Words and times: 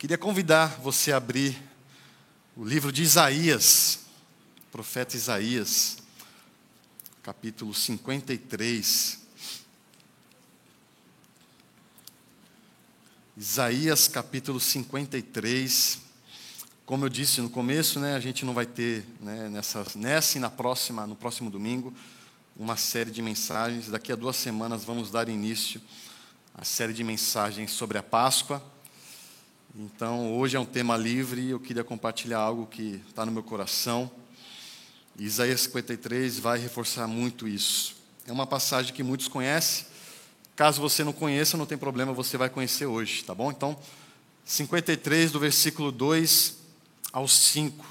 Queria 0.00 0.16
convidar 0.16 0.80
você 0.80 1.12
a 1.12 1.18
abrir 1.18 1.62
o 2.56 2.64
livro 2.64 2.90
de 2.90 3.02
Isaías, 3.02 3.98
profeta 4.72 5.14
Isaías, 5.14 5.98
capítulo 7.22 7.74
53. 7.74 9.18
Isaías 13.36 14.08
capítulo 14.08 14.58
53. 14.58 15.98
Como 16.86 17.04
eu 17.04 17.10
disse 17.10 17.42
no 17.42 17.50
começo, 17.50 18.00
né, 18.00 18.14
a 18.16 18.20
gente 18.20 18.42
não 18.46 18.54
vai 18.54 18.64
ter 18.64 19.04
né, 19.20 19.50
nessa, 19.50 19.84
nessa 19.96 20.38
e 20.38 20.40
na 20.40 20.48
próxima, 20.48 21.06
no 21.06 21.14
próximo 21.14 21.50
domingo 21.50 21.92
uma 22.56 22.78
série 22.78 23.10
de 23.10 23.20
mensagens. 23.20 23.88
Daqui 23.88 24.10
a 24.10 24.16
duas 24.16 24.36
semanas 24.36 24.82
vamos 24.82 25.10
dar 25.10 25.28
início 25.28 25.78
à 26.54 26.64
série 26.64 26.94
de 26.94 27.04
mensagens 27.04 27.70
sobre 27.70 27.98
a 27.98 28.02
Páscoa. 28.02 28.79
Então, 29.72 30.36
hoje 30.36 30.56
é 30.56 30.60
um 30.60 30.64
tema 30.64 30.96
livre 30.96 31.42
e 31.42 31.50
eu 31.50 31.60
queria 31.60 31.84
compartilhar 31.84 32.40
algo 32.40 32.66
que 32.66 33.00
está 33.08 33.24
no 33.24 33.30
meu 33.30 33.42
coração. 33.42 34.10
Isaías 35.16 35.60
53 35.60 36.40
vai 36.40 36.58
reforçar 36.58 37.06
muito 37.06 37.46
isso. 37.46 37.94
É 38.26 38.32
uma 38.32 38.48
passagem 38.48 38.92
que 38.92 39.04
muitos 39.04 39.28
conhecem. 39.28 39.86
Caso 40.56 40.80
você 40.80 41.04
não 41.04 41.12
conheça, 41.12 41.56
não 41.56 41.66
tem 41.66 41.78
problema, 41.78 42.12
você 42.12 42.36
vai 42.36 42.50
conhecer 42.50 42.86
hoje, 42.86 43.22
tá 43.22 43.32
bom? 43.32 43.52
Então, 43.52 43.78
53, 44.44 45.30
do 45.30 45.38
versículo 45.38 45.92
2 45.92 46.56
ao 47.12 47.28
5. 47.28 47.86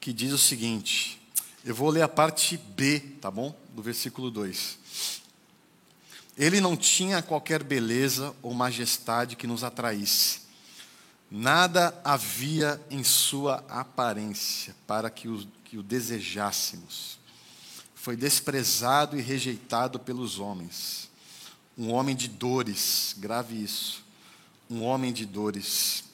Que 0.00 0.14
diz 0.14 0.32
o 0.32 0.38
seguinte: 0.38 1.19
eu 1.64 1.74
vou 1.74 1.90
ler 1.90 2.02
a 2.02 2.08
parte 2.08 2.56
B, 2.56 3.00
tá 3.20 3.30
bom? 3.30 3.54
Do 3.74 3.82
versículo 3.82 4.30
2. 4.30 4.78
Ele 6.36 6.60
não 6.60 6.76
tinha 6.76 7.20
qualquer 7.20 7.62
beleza 7.62 8.34
ou 8.42 8.54
majestade 8.54 9.36
que 9.36 9.46
nos 9.46 9.62
atraísse. 9.62 10.40
Nada 11.30 11.98
havia 12.02 12.80
em 12.90 13.04
sua 13.04 13.62
aparência 13.68 14.74
para 14.86 15.10
que 15.10 15.28
o, 15.28 15.46
que 15.64 15.76
o 15.76 15.82
desejássemos. 15.82 17.18
Foi 17.94 18.16
desprezado 18.16 19.18
e 19.18 19.22
rejeitado 19.22 20.00
pelos 20.00 20.38
homens. 20.38 21.10
Um 21.76 21.92
homem 21.92 22.16
de 22.16 22.26
dores, 22.26 23.14
grave 23.18 23.62
isso. 23.62 24.02
Um 24.68 24.82
homem 24.82 25.12
de 25.12 25.26
dores. 25.26 26.04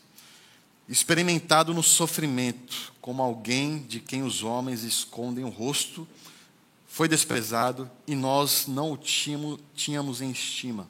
Experimentado 0.89 1.75
no 1.75 1.83
sofrimento, 1.83 2.92
como 3.01 3.23
alguém 3.23 3.79
de 3.79 3.98
quem 3.98 4.23
os 4.23 4.42
homens 4.45 4.84
escondem 4.84 5.45
o 5.45 5.48
rosto 5.48 6.06
foi 6.87 7.09
desprezado 7.09 7.91
e 8.06 8.15
nós 8.15 8.67
não 8.67 8.92
o 8.92 8.97
tínhamos, 8.97 9.61
tínhamos 9.75 10.23
em 10.23 10.31
estima. 10.31 10.89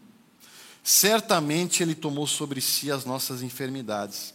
Certamente 0.85 1.83
ele 1.83 1.95
tomou 1.95 2.27
sobre 2.27 2.61
si 2.61 2.93
as 2.93 3.05
nossas 3.05 3.43
enfermidades 3.43 4.33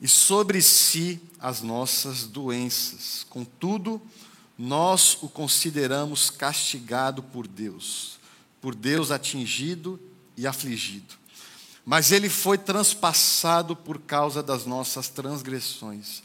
e 0.00 0.06
sobre 0.06 0.62
si 0.62 1.20
as 1.38 1.60
nossas 1.60 2.24
doenças. 2.24 3.26
Contudo, 3.28 4.00
nós 4.56 5.18
o 5.20 5.28
consideramos 5.28 6.30
castigado 6.30 7.22
por 7.22 7.46
Deus, 7.46 8.18
por 8.60 8.74
Deus 8.74 9.10
atingido 9.10 10.00
e 10.36 10.46
afligido. 10.46 11.17
Mas 11.88 12.12
ele 12.12 12.28
foi 12.28 12.58
transpassado 12.58 13.74
por 13.74 13.98
causa 13.98 14.42
das 14.42 14.66
nossas 14.66 15.08
transgressões 15.08 16.22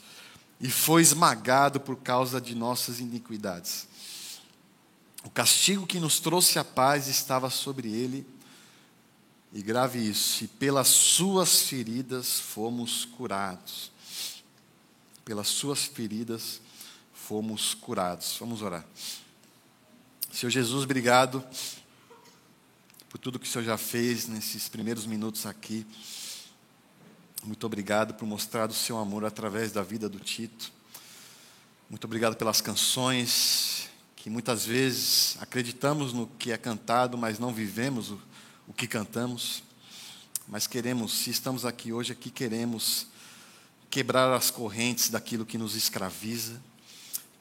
e 0.60 0.70
foi 0.70 1.02
esmagado 1.02 1.80
por 1.80 1.96
causa 1.96 2.42
de 2.42 2.54
nossas 2.54 3.00
iniquidades. 3.00 3.88
O 5.24 5.30
castigo 5.30 5.88
que 5.88 6.02
nos 6.02 6.20
trouxe 6.20 6.60
a 6.60 6.66
paz 6.66 7.08
estava 7.08 7.50
sobre 7.50 7.90
ele, 7.90 8.28
e 9.54 9.62
grave 9.62 10.00
isso, 10.00 10.44
e 10.44 10.50
pelas 10.50 10.90
suas 10.90 11.62
feridas 11.62 12.42
fomos 12.42 13.06
curados. 13.06 13.90
Pelas 15.24 15.48
suas 15.48 15.86
feridas 15.86 16.60
fomos 17.14 17.74
curados. 17.74 18.36
Vamos 18.38 18.62
orar. 18.62 18.86
Senhor 20.30 20.50
Jesus, 20.50 20.84
obrigado 20.84 21.42
por 23.14 23.20
tudo 23.20 23.38
que 23.38 23.48
o 23.48 23.48
Senhor 23.48 23.64
já 23.64 23.78
fez 23.78 24.28
nesses 24.28 24.68
primeiros 24.68 25.06
minutos 25.06 25.46
aqui. 25.46 25.86
Muito 27.44 27.64
obrigado 27.64 28.16
por 28.16 28.26
mostrar 28.26 28.68
o 28.72 28.74
seu 28.74 28.98
amor 28.98 29.24
através 29.24 29.72
da 29.72 29.84
vida 29.84 30.10
do 30.10 30.20
Tito. 30.20 30.72
Muito 31.88 32.06
obrigado 32.06 32.36
pelas 32.36 32.60
canções 32.60 33.88
que 34.16 34.32
muitas 34.32 34.66
vezes 34.66 35.38
acreditamos 35.40 36.12
no 36.12 36.26
que 36.26 36.52
é 36.52 36.58
cantado, 36.58 37.16
mas 37.16 37.38
não 37.38 37.54
vivemos 37.54 38.10
o, 38.10 38.20
o 38.68 38.74
que 38.74 38.88
cantamos. 38.88 39.62
Mas 40.48 40.66
queremos, 40.66 41.14
se 41.14 41.30
estamos 41.30 41.68
aqui 41.68 41.94
hoje, 41.94 42.14
aqui 42.14 42.32
queremos 42.32 43.06
quebrar 43.92 44.34
as 44.34 44.50
correntes 44.50 45.12
daquilo 45.12 45.46
que 45.46 45.60
nos 45.60 45.76
escraviza. 45.76 46.60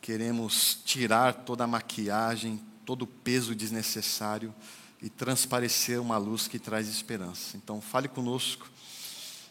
Queremos 0.03 0.81
tirar 0.85 1.33
toda 1.33 1.65
a 1.65 1.67
maquiagem, 1.67 2.61
todo 2.85 3.03
o 3.03 3.07
peso 3.07 3.55
desnecessário 3.55 4.55
e 5.03 5.11
transparecer 5.11 6.01
uma 6.01 6.17
luz 6.17 6.47
que 6.47 6.59
traz 6.59 6.89
esperança. 6.89 7.57
Então, 7.57 7.81
fale 7.81 8.09
conosco 8.09 8.71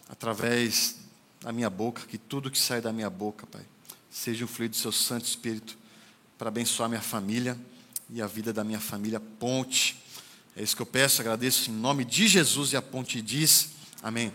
através 0.08 0.96
da 1.40 1.52
minha 1.52 1.68
boca, 1.68 2.02
que 2.06 2.16
tudo 2.16 2.50
que 2.50 2.58
sai 2.58 2.80
da 2.80 2.92
minha 2.92 3.10
boca, 3.10 3.46
Pai, 3.46 3.66
seja 4.10 4.44
o 4.44 4.48
fluido 4.48 4.74
do 4.74 4.78
seu 4.78 4.92
Santo 4.92 5.26
Espírito 5.26 5.76
para 6.38 6.48
abençoar 6.48 6.88
minha 6.88 7.02
família 7.02 7.58
e 8.08 8.22
a 8.22 8.26
vida 8.26 8.52
da 8.52 8.64
minha 8.64 8.80
família. 8.80 9.20
Ponte. 9.20 10.00
É 10.56 10.62
isso 10.62 10.74
que 10.74 10.82
eu 10.82 10.86
peço, 10.86 11.20
agradeço 11.20 11.70
em 11.70 11.74
nome 11.74 12.04
de 12.04 12.28
Jesus 12.28 12.72
e 12.72 12.76
a 12.76 12.82
ponte 12.82 13.20
diz: 13.20 13.70
Amém. 14.02 14.32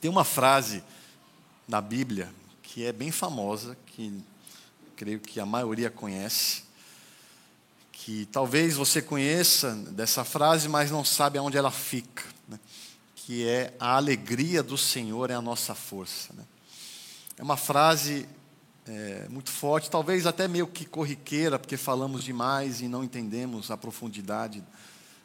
Tem 0.00 0.10
uma 0.10 0.24
frase 0.24 0.82
na 1.66 1.80
Bíblia 1.80 2.32
que 2.62 2.84
é 2.84 2.92
bem 2.92 3.10
famosa, 3.10 3.76
que 3.86 4.22
creio 4.94 5.18
que 5.18 5.40
a 5.40 5.46
maioria 5.46 5.90
conhece, 5.90 6.65
que 7.98 8.26
talvez 8.26 8.76
você 8.76 9.00
conheça 9.00 9.74
dessa 9.74 10.22
frase, 10.22 10.68
mas 10.68 10.90
não 10.92 11.04
sabe 11.04 11.38
aonde 11.38 11.56
ela 11.56 11.72
fica, 11.72 12.22
né? 12.46 12.60
que 13.16 13.48
é 13.48 13.74
a 13.80 13.96
alegria 13.96 14.62
do 14.62 14.76
Senhor 14.78 15.30
é 15.30 15.34
a 15.34 15.40
nossa 15.40 15.74
força. 15.74 16.32
Né? 16.34 16.44
É 17.38 17.42
uma 17.42 17.56
frase 17.56 18.28
é, 18.86 19.26
muito 19.28 19.50
forte, 19.50 19.90
talvez 19.90 20.26
até 20.26 20.46
meio 20.46 20.68
que 20.68 20.84
corriqueira, 20.84 21.58
porque 21.58 21.76
falamos 21.76 22.22
demais 22.22 22.80
e 22.80 22.86
não 22.86 23.02
entendemos 23.02 23.70
a 23.70 23.76
profundidade 23.76 24.62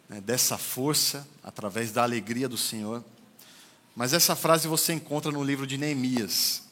né, 0.09 0.19
dessa 0.19 0.57
força 0.57 1.27
através 1.43 1.91
da 1.91 2.01
alegria 2.01 2.49
do 2.49 2.57
Senhor. 2.57 3.03
Mas 3.95 4.13
essa 4.13 4.35
frase 4.35 4.67
você 4.67 4.93
encontra 4.93 5.31
no 5.31 5.43
livro 5.43 5.67
de 5.67 5.77
Neemias. 5.77 6.63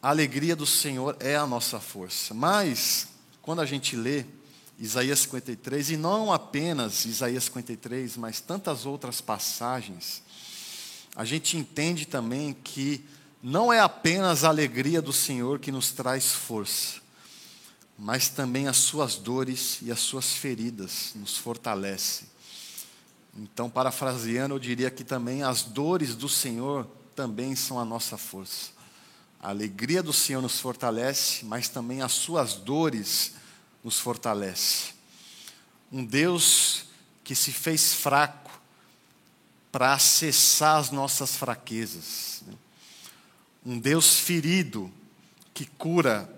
A 0.00 0.10
alegria 0.10 0.54
do 0.54 0.66
Senhor 0.66 1.16
é 1.18 1.34
a 1.34 1.46
nossa 1.46 1.80
força. 1.80 2.32
Mas, 2.32 3.08
quando 3.40 3.60
a 3.60 3.66
gente 3.66 3.96
lê 3.96 4.24
Isaías 4.78 5.20
53, 5.20 5.90
e 5.90 5.96
não 5.96 6.32
apenas 6.32 7.04
Isaías 7.04 7.44
53, 7.44 8.16
mas 8.16 8.40
tantas 8.40 8.84
outras 8.84 9.20
passagens, 9.20 10.22
a 11.14 11.24
gente 11.24 11.56
entende 11.56 12.06
também 12.06 12.54
que 12.54 13.04
não 13.42 13.72
é 13.72 13.80
apenas 13.80 14.44
a 14.44 14.48
alegria 14.48 15.02
do 15.02 15.12
Senhor 15.12 15.58
que 15.58 15.70
nos 15.70 15.90
traz 15.90 16.32
força, 16.32 17.00
mas 17.98 18.28
também 18.28 18.66
as 18.66 18.78
suas 18.78 19.16
dores 19.16 19.78
e 19.82 19.92
as 19.92 20.00
suas 20.00 20.32
feridas 20.32 21.12
nos 21.14 21.36
fortalece. 21.36 22.24
Então, 23.36 23.70
parafraseando, 23.70 24.54
eu 24.54 24.58
diria 24.58 24.90
que 24.90 25.04
também 25.04 25.42
as 25.42 25.62
dores 25.62 26.14
do 26.14 26.28
Senhor 26.28 26.86
também 27.14 27.54
são 27.54 27.78
a 27.78 27.84
nossa 27.84 28.16
força. 28.16 28.70
A 29.40 29.48
alegria 29.48 30.02
do 30.02 30.12
Senhor 30.12 30.40
nos 30.40 30.60
fortalece, 30.60 31.44
mas 31.44 31.68
também 31.68 32.00
as 32.02 32.12
suas 32.12 32.54
dores 32.54 33.32
nos 33.82 33.98
fortalece. 33.98 34.92
Um 35.90 36.04
Deus 36.04 36.86
que 37.24 37.34
se 37.34 37.52
fez 37.52 37.94
fraco 37.94 38.50
para 39.70 39.94
acessar 39.94 40.78
as 40.78 40.90
nossas 40.90 41.36
fraquezas. 41.36 42.42
Um 43.64 43.78
Deus 43.78 44.18
ferido 44.18 44.92
que 45.54 45.66
cura 45.66 46.30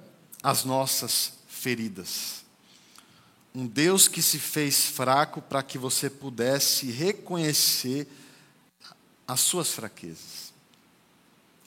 as 0.43 0.64
nossas 0.64 1.35
feridas. 1.49 2.44
Um 3.55 3.67
Deus 3.67 4.08
que 4.08 4.20
se 4.20 4.38
fez 4.38 4.87
fraco 4.87 5.41
para 5.41 5.62
que 5.62 5.79
você 5.79 6.11
pudesse 6.11 6.91
reconhecer 6.91 8.06
as 9.26 9.41
suas 9.41 9.70
fraquezas. 9.70 10.52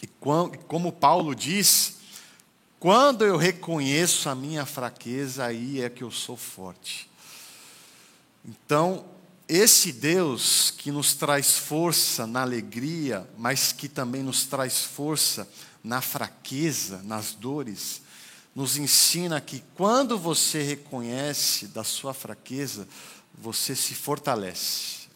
E 0.02 0.08
como 0.08 0.92
Paulo 0.92 1.34
diz, 1.34 1.97
quando 2.80 3.26
eu 3.26 3.38
reconheço 3.38 4.30
a 4.30 4.36
minha 4.36 4.66
fraqueza, 4.66 5.46
aí 5.46 5.82
é 5.82 5.90
que 5.90 6.04
eu 6.04 6.12
sou 6.12 6.38
forte. 6.38 7.10
Então, 8.46 9.06
esse 9.48 9.92
Deus 9.92 10.72
que 10.72 10.92
nos 10.92 11.14
traz 11.14 11.58
força 11.58 12.28
na 12.28 12.42
alegria, 12.42 13.28
mas 13.38 13.72
que 13.72 13.88
também 13.88 14.22
nos 14.22 14.46
traz 14.46 14.82
força 14.84 15.50
na 15.84 16.02
fraqueza, 16.02 17.02
nas 17.04 17.34
dores, 17.34 18.02
nos 18.54 18.78
ensina 18.78 19.40
que 19.40 19.64
quando 19.76 20.18
você 20.18 20.62
reconhece 20.62 21.68
da 21.68 21.84
sua 21.84 22.14
fraqueza, 22.14 22.88
você 23.38 23.76
se 23.76 23.94
fortalece. 23.94 25.08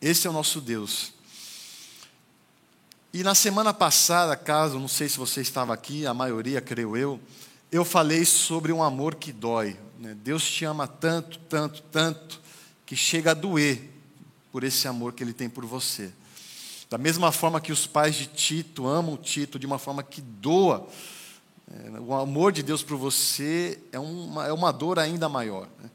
Esse 0.00 0.26
é 0.26 0.30
o 0.30 0.32
nosso 0.32 0.60
Deus. 0.60 1.12
E 3.12 3.24
na 3.24 3.34
semana 3.34 3.74
passada, 3.74 4.36
caso, 4.36 4.78
não 4.78 4.86
sei 4.86 5.08
se 5.08 5.18
você 5.18 5.40
estava 5.40 5.74
aqui, 5.74 6.06
a 6.06 6.14
maioria, 6.14 6.60
creio 6.60 6.96
eu, 6.96 7.18
eu 7.72 7.84
falei 7.84 8.24
sobre 8.24 8.72
um 8.72 8.80
amor 8.80 9.16
que 9.16 9.32
dói. 9.32 9.76
Né? 9.98 10.16
Deus 10.22 10.48
te 10.48 10.64
ama 10.64 10.86
tanto, 10.86 11.36
tanto, 11.40 11.82
tanto, 11.90 12.40
que 12.86 12.94
chega 12.94 13.32
a 13.32 13.34
doer 13.34 13.90
por 14.52 14.62
esse 14.62 14.86
amor 14.86 15.12
que 15.12 15.24
Ele 15.24 15.32
tem 15.32 15.48
por 15.48 15.66
você. 15.66 16.12
Da 16.88 16.96
mesma 16.96 17.32
forma 17.32 17.60
que 17.60 17.72
os 17.72 17.84
pais 17.84 18.14
de 18.14 18.26
Tito 18.26 18.86
amam 18.86 19.16
Tito 19.16 19.58
de 19.58 19.66
uma 19.66 19.78
forma 19.78 20.04
que 20.04 20.20
doa, 20.20 20.86
é, 21.68 21.98
o 21.98 22.14
amor 22.14 22.52
de 22.52 22.62
Deus 22.62 22.84
por 22.84 22.96
você 22.96 23.76
é 23.90 23.98
uma, 23.98 24.46
é 24.46 24.52
uma 24.52 24.72
dor 24.72 25.00
ainda 25.00 25.28
maior. 25.28 25.66
Né? 25.82 25.90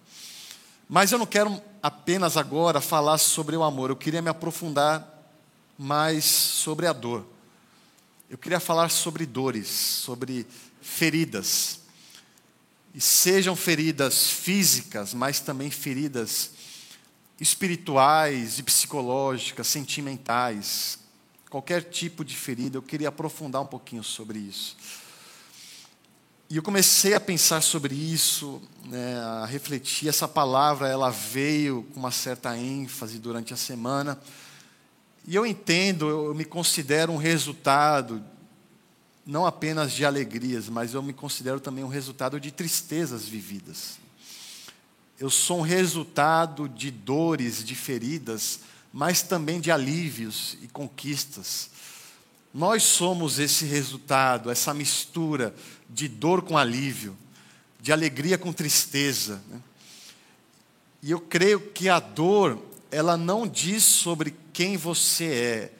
Mas 0.90 1.14
eu 1.14 1.18
não 1.18 1.26
quero 1.26 1.62
apenas 1.82 2.36
agora 2.36 2.82
falar 2.82 3.18
sobre 3.20 3.56
o 3.56 3.64
amor, 3.64 3.90
eu 3.90 3.96
queria 3.96 4.22
me 4.22 4.30
aprofundar 4.30 5.15
mais 5.78 6.26
sobre 6.26 6.88
a 6.88 6.94
dor. 6.94 7.26
Eu 8.30 8.38
queria 8.38 8.60
falar 8.60 8.90
sobre 8.90 9.26
dores, 9.26 9.68
sobre 9.68 10.46
feridas. 10.82 11.80
E 12.94 13.02
sejam 13.02 13.56
feridas 13.56 14.30
físicas, 14.30 15.14
mas 15.14 15.40
também 15.40 15.70
feridas 15.70 16.52
espirituais 17.40 18.60
e 18.60 18.64
psicológicas, 18.64 19.68
sentimentais, 19.68 21.00
qualquer 21.50 21.84
tipo 21.84 22.24
de 22.24 22.36
ferida, 22.36 22.78
eu 22.78 22.82
queria 22.82 23.10
aprofundar 23.10 23.62
um 23.62 23.66
pouquinho 23.66 24.04
sobre 24.04 24.40
isso. 24.40 24.76
E 26.50 26.58
eu 26.58 26.64
comecei 26.64 27.14
a 27.14 27.20
pensar 27.20 27.62
sobre 27.62 27.96
isso, 27.96 28.62
né, 28.86 29.18
a 29.20 29.46
refletir. 29.46 30.08
Essa 30.08 30.28
palavra 30.28 30.88
ela 30.88 31.10
veio 31.10 31.84
com 31.94 32.00
uma 32.00 32.12
certa 32.12 32.58
ênfase 32.58 33.20
durante 33.20 33.54
a 33.54 33.58
semana. 33.58 34.20
E 35.28 35.36
eu 35.36 35.46
entendo, 35.46 36.08
eu 36.08 36.36
me 36.36 36.46
considero 36.46 37.12
um 37.12 37.18
resultado 37.18 38.24
não 39.26 39.46
apenas 39.46 39.92
de 39.92 40.06
alegrias, 40.06 40.70
mas 40.70 40.94
eu 40.94 41.02
me 41.02 41.14
considero 41.14 41.60
também 41.60 41.84
um 41.84 41.90
resultado 41.90 42.40
de 42.40 42.52
tristezas 42.52 43.28
vividas. 43.28 43.98
Eu 45.20 45.30
sou 45.30 45.60
um 45.60 45.64
resultado 45.64 46.70
de 46.70 46.92
dores, 46.92 47.64
de 47.64 47.74
feridas, 47.74 48.60
mas 48.94 49.24
também 49.24 49.60
de 49.60 49.72
alívios 49.72 50.58
e 50.62 50.68
conquistas. 50.68 51.72
Nós 52.54 52.84
somos 52.84 53.40
esse 53.40 53.66
resultado, 53.66 54.52
essa 54.52 54.74
mistura 54.74 55.56
de 55.90 56.08
dor 56.08 56.44
com 56.44 56.58
alívio, 56.58 57.18
de 57.82 57.92
alegria 57.92 58.38
com 58.38 58.54
tristeza. 58.54 59.42
Né? 59.50 59.60
E 61.02 61.12
eu 61.12 61.20
creio 61.20 61.60
que 61.60 61.90
a 61.90 62.00
dor, 62.00 62.60
ela 62.96 63.18
não 63.18 63.46
diz 63.46 63.84
sobre 63.84 64.34
quem 64.54 64.78
você 64.78 65.26
é, 65.26 65.74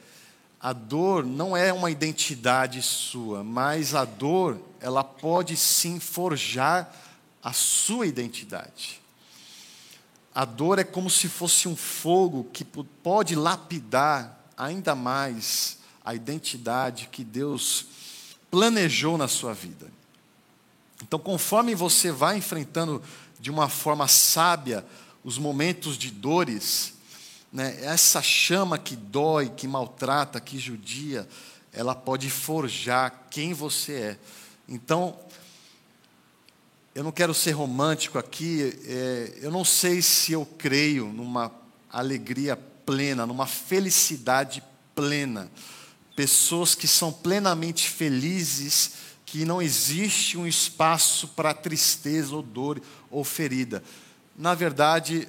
a 0.60 0.74
dor 0.74 1.24
não 1.24 1.56
é 1.56 1.72
uma 1.72 1.90
identidade 1.90 2.82
sua, 2.82 3.42
mas 3.42 3.94
a 3.94 4.04
dor, 4.04 4.60
ela 4.80 5.02
pode 5.02 5.56
sim 5.56 5.98
forjar 5.98 6.94
a 7.42 7.54
sua 7.54 8.06
identidade. 8.06 9.00
A 10.34 10.44
dor 10.44 10.78
é 10.78 10.84
como 10.84 11.08
se 11.08 11.26
fosse 11.26 11.66
um 11.66 11.74
fogo 11.74 12.50
que 12.52 12.62
pode 12.64 13.34
lapidar 13.34 14.38
ainda 14.54 14.94
mais 14.94 15.78
a 16.04 16.14
identidade 16.14 17.08
que 17.10 17.24
Deus 17.24 17.86
planejou 18.50 19.16
na 19.16 19.26
sua 19.26 19.54
vida. 19.54 19.90
Então, 21.02 21.18
conforme 21.18 21.74
você 21.74 22.12
vai 22.12 22.36
enfrentando 22.36 23.02
de 23.40 23.50
uma 23.50 23.70
forma 23.70 24.06
sábia 24.06 24.84
os 25.24 25.38
momentos 25.38 25.96
de 25.96 26.10
dores, 26.10 26.95
né, 27.56 27.74
essa 27.80 28.20
chama 28.20 28.76
que 28.76 28.94
dói, 28.94 29.48
que 29.48 29.66
maltrata, 29.66 30.38
que 30.38 30.58
judia, 30.58 31.26
ela 31.72 31.94
pode 31.94 32.28
forjar 32.28 33.28
quem 33.30 33.54
você 33.54 33.92
é. 33.92 34.18
Então, 34.68 35.18
eu 36.94 37.02
não 37.02 37.10
quero 37.10 37.32
ser 37.32 37.52
romântico 37.52 38.18
aqui, 38.18 38.78
é, 38.84 39.38
eu 39.40 39.50
não 39.50 39.64
sei 39.64 40.02
se 40.02 40.32
eu 40.32 40.44
creio 40.44 41.06
numa 41.06 41.50
alegria 41.90 42.58
plena, 42.84 43.24
numa 43.24 43.46
felicidade 43.46 44.62
plena. 44.94 45.50
Pessoas 46.14 46.74
que 46.74 46.86
são 46.86 47.10
plenamente 47.10 47.88
felizes, 47.88 48.92
que 49.24 49.46
não 49.46 49.62
existe 49.62 50.36
um 50.36 50.46
espaço 50.46 51.28
para 51.28 51.54
tristeza 51.54 52.36
ou 52.36 52.42
dor 52.42 52.82
ou 53.10 53.24
ferida. 53.24 53.82
Na 54.36 54.52
verdade, 54.52 55.26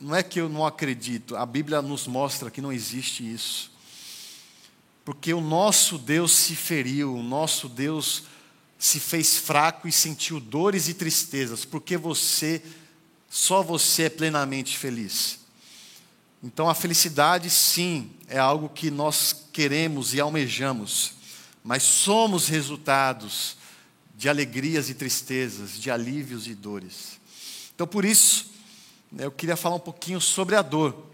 não 0.00 0.14
é 0.14 0.22
que 0.22 0.40
eu 0.40 0.48
não 0.48 0.64
acredito, 0.66 1.36
a 1.36 1.44
Bíblia 1.44 1.82
nos 1.82 2.06
mostra 2.06 2.50
que 2.50 2.60
não 2.60 2.72
existe 2.72 3.22
isso. 3.22 3.72
Porque 5.04 5.32
o 5.32 5.40
nosso 5.40 5.98
Deus 5.98 6.32
se 6.32 6.54
feriu, 6.54 7.14
o 7.14 7.22
nosso 7.22 7.68
Deus 7.68 8.24
se 8.78 9.00
fez 9.00 9.36
fraco 9.36 9.88
e 9.88 9.92
sentiu 9.92 10.38
dores 10.38 10.86
e 10.88 10.94
tristezas, 10.94 11.64
porque 11.64 11.96
você, 11.96 12.62
só 13.28 13.62
você 13.62 14.04
é 14.04 14.10
plenamente 14.10 14.78
feliz. 14.78 15.40
Então 16.42 16.68
a 16.68 16.74
felicidade, 16.74 17.50
sim, 17.50 18.10
é 18.28 18.38
algo 18.38 18.68
que 18.68 18.90
nós 18.90 19.46
queremos 19.52 20.14
e 20.14 20.20
almejamos, 20.20 21.14
mas 21.64 21.82
somos 21.82 22.46
resultados 22.46 23.56
de 24.16 24.28
alegrias 24.28 24.88
e 24.88 24.94
tristezas, 24.94 25.80
de 25.80 25.90
alívios 25.90 26.46
e 26.46 26.54
dores. 26.54 27.18
Então 27.74 27.86
por 27.86 28.04
isso, 28.04 28.52
eu 29.16 29.30
queria 29.30 29.56
falar 29.56 29.76
um 29.76 29.80
pouquinho 29.80 30.20
sobre 30.20 30.56
a 30.56 30.62
dor. 30.62 31.06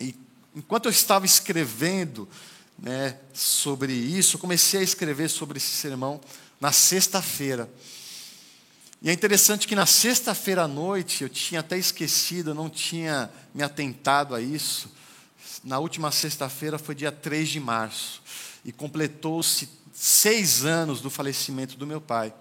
E 0.00 0.14
enquanto 0.54 0.86
eu 0.86 0.90
estava 0.90 1.24
escrevendo 1.24 2.28
né, 2.78 3.18
sobre 3.32 3.92
isso, 3.92 4.36
eu 4.36 4.40
comecei 4.40 4.80
a 4.80 4.82
escrever 4.82 5.28
sobre 5.28 5.58
esse 5.58 5.70
sermão 5.70 6.20
na 6.60 6.72
sexta-feira. 6.72 7.70
E 9.02 9.08
é 9.08 9.12
interessante 9.12 9.66
que 9.66 9.74
na 9.74 9.86
sexta-feira 9.86 10.64
à 10.64 10.68
noite, 10.68 11.22
eu 11.22 11.28
tinha 11.28 11.60
até 11.60 11.78
esquecido, 11.78 12.50
eu 12.50 12.54
não 12.54 12.68
tinha 12.68 13.30
me 13.54 13.62
atentado 13.62 14.34
a 14.34 14.40
isso. 14.42 14.90
Na 15.64 15.78
última 15.78 16.12
sexta-feira 16.12 16.78
foi 16.78 16.94
dia 16.94 17.10
3 17.10 17.48
de 17.48 17.60
março. 17.60 18.22
E 18.62 18.72
completou-se 18.72 19.70
seis 19.94 20.66
anos 20.66 21.00
do 21.00 21.08
falecimento 21.08 21.78
do 21.78 21.86
meu 21.86 22.00
pai. 22.00 22.32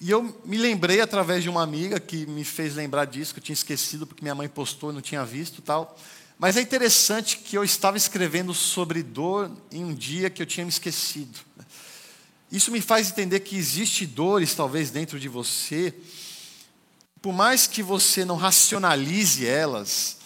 E 0.00 0.10
eu 0.10 0.40
me 0.46 0.56
lembrei 0.56 1.02
através 1.02 1.42
de 1.42 1.50
uma 1.50 1.62
amiga 1.62 2.00
que 2.00 2.24
me 2.26 2.42
fez 2.42 2.74
lembrar 2.74 3.04
disso, 3.04 3.34
que 3.34 3.38
eu 3.38 3.44
tinha 3.44 3.52
esquecido 3.52 4.06
porque 4.06 4.22
minha 4.22 4.34
mãe 4.34 4.48
postou 4.48 4.90
e 4.90 4.94
não 4.94 5.02
tinha 5.02 5.22
visto 5.26 5.60
tal. 5.60 5.94
Mas 6.38 6.56
é 6.56 6.62
interessante 6.62 7.36
que 7.36 7.54
eu 7.54 7.62
estava 7.62 7.98
escrevendo 7.98 8.54
sobre 8.54 9.02
dor 9.02 9.50
em 9.70 9.84
um 9.84 9.94
dia 9.94 10.30
que 10.30 10.40
eu 10.40 10.46
tinha 10.46 10.64
me 10.64 10.70
esquecido. 10.70 11.38
Isso 12.50 12.70
me 12.70 12.80
faz 12.80 13.10
entender 13.10 13.40
que 13.40 13.54
existe 13.54 14.06
dores 14.06 14.54
talvez 14.54 14.90
dentro 14.90 15.20
de 15.20 15.28
você, 15.28 15.94
por 17.20 17.34
mais 17.34 17.66
que 17.66 17.82
você 17.82 18.24
não 18.24 18.36
racionalize 18.36 19.46
elas, 19.46 20.16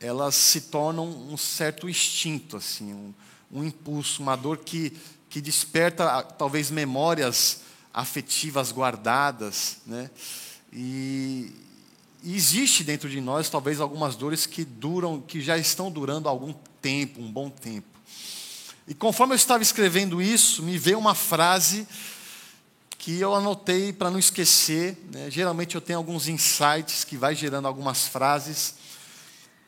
elas 0.00 0.34
se 0.34 0.62
tornam 0.62 1.06
um 1.06 1.36
certo 1.36 1.88
instinto, 1.88 2.56
assim, 2.56 2.92
um, 2.92 3.14
um 3.52 3.64
impulso, 3.64 4.20
uma 4.20 4.34
dor 4.34 4.58
que, 4.58 4.92
que 5.30 5.40
desperta 5.40 6.24
talvez 6.24 6.72
memórias 6.72 7.60
afetivas 7.92 8.72
guardadas, 8.72 9.78
né? 9.86 10.10
E, 10.72 11.52
e, 12.22 12.34
existe 12.34 12.82
dentro 12.82 13.08
de 13.08 13.20
nós 13.20 13.50
talvez 13.50 13.80
algumas 13.80 14.16
dores 14.16 14.46
que 14.46 14.64
duram, 14.64 15.20
que 15.20 15.40
já 15.40 15.58
estão 15.58 15.90
durando 15.90 16.28
algum 16.28 16.54
tempo, 16.80 17.20
um 17.20 17.30
bom 17.30 17.50
tempo. 17.50 17.86
E 18.86 18.94
conforme 18.94 19.34
eu 19.34 19.36
estava 19.36 19.62
escrevendo 19.62 20.20
isso, 20.20 20.62
me 20.62 20.78
veio 20.78 20.98
uma 20.98 21.14
frase 21.14 21.86
que 22.98 23.18
eu 23.18 23.34
anotei 23.34 23.92
para 23.92 24.10
não 24.10 24.18
esquecer. 24.18 24.96
Né? 25.12 25.30
Geralmente 25.30 25.74
eu 25.74 25.80
tenho 25.80 25.98
alguns 25.98 26.28
insights 26.28 27.04
que 27.04 27.16
vai 27.16 27.34
gerando 27.34 27.66
algumas 27.66 28.06
frases. 28.06 28.74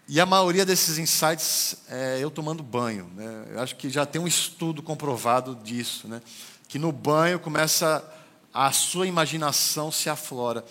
E 0.07 0.21
a 0.21 0.27
maioria 0.27 0.65
desses 0.65 0.99
insights 0.99 1.77
é 1.89 2.19
eu 2.21 2.31
tomando 2.31 2.63
banho. 2.63 3.11
Né? 3.15 3.47
Eu 3.51 3.61
acho 3.61 3.77
que 3.77 3.91
já 3.91 4.07
tem 4.07 4.21
um 4.21 4.27
estudo 4.27 4.83
comprovado 4.83 5.57
disso. 5.57 6.07
Né? 6.07 6.23
Que 6.69 6.79
no 6.79 6.93
banho 6.93 7.39
começa 7.39 8.05
a 8.53 8.71
sua 8.73 9.07
imaginação 9.07 9.91
se 9.91 10.09
aflora. 10.09 10.65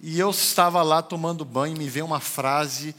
E 0.00 0.18
eu 0.18 0.30
estava 0.30 0.82
lá 0.82 1.02
tomando 1.02 1.44
banho 1.44 1.74
e 1.74 1.78
me 1.78 1.88
veio 1.88 2.04
uma 2.04 2.20
frase 2.20 2.94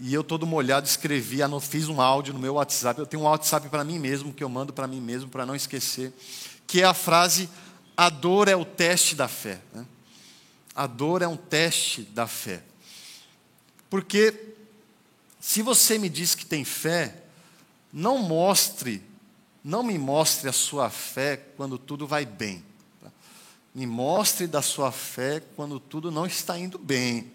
e 0.00 0.14
eu 0.14 0.24
todo 0.24 0.46
molhado 0.46 0.86
escrevi, 0.86 1.38
fiz 1.60 1.88
um 1.88 2.00
áudio 2.00 2.32
no 2.32 2.40
meu 2.40 2.54
WhatsApp. 2.54 2.98
Eu 2.98 3.06
tenho 3.06 3.22
um 3.22 3.26
WhatsApp 3.26 3.68
para 3.68 3.84
mim 3.84 3.98
mesmo 3.98 4.32
que 4.32 4.42
eu 4.42 4.48
mando 4.48 4.72
para 4.72 4.86
mim 4.86 5.00
mesmo 5.00 5.28
para 5.28 5.44
não 5.44 5.54
esquecer, 5.54 6.12
que 6.66 6.80
é 6.80 6.84
a 6.84 6.94
frase: 6.94 7.48
a 7.96 8.08
dor 8.08 8.48
é 8.48 8.56
o 8.56 8.64
teste 8.64 9.14
da 9.14 9.28
fé. 9.28 9.60
Né? 9.72 9.86
A 10.74 10.86
dor 10.86 11.22
é 11.22 11.28
um 11.28 11.36
teste 11.36 12.02
da 12.02 12.26
fé. 12.26 12.62
Porque 13.90 14.54
se 15.38 15.62
você 15.62 15.98
me 15.98 16.08
diz 16.08 16.34
que 16.34 16.46
tem 16.46 16.64
fé, 16.64 17.22
não 17.92 18.18
mostre 18.18 19.02
não 19.62 19.82
me 19.82 19.98
mostre 19.98 20.48
a 20.48 20.52
sua 20.52 20.88
fé 20.90 21.36
quando 21.56 21.78
tudo 21.78 22.06
vai 22.06 22.24
bem. 22.24 22.64
Me 23.74 23.86
mostre 23.86 24.46
da 24.46 24.62
sua 24.62 24.90
fé 24.90 25.40
quando 25.54 25.78
tudo 25.78 26.10
não 26.10 26.26
está 26.26 26.58
indo 26.58 26.78
bem. 26.78 27.30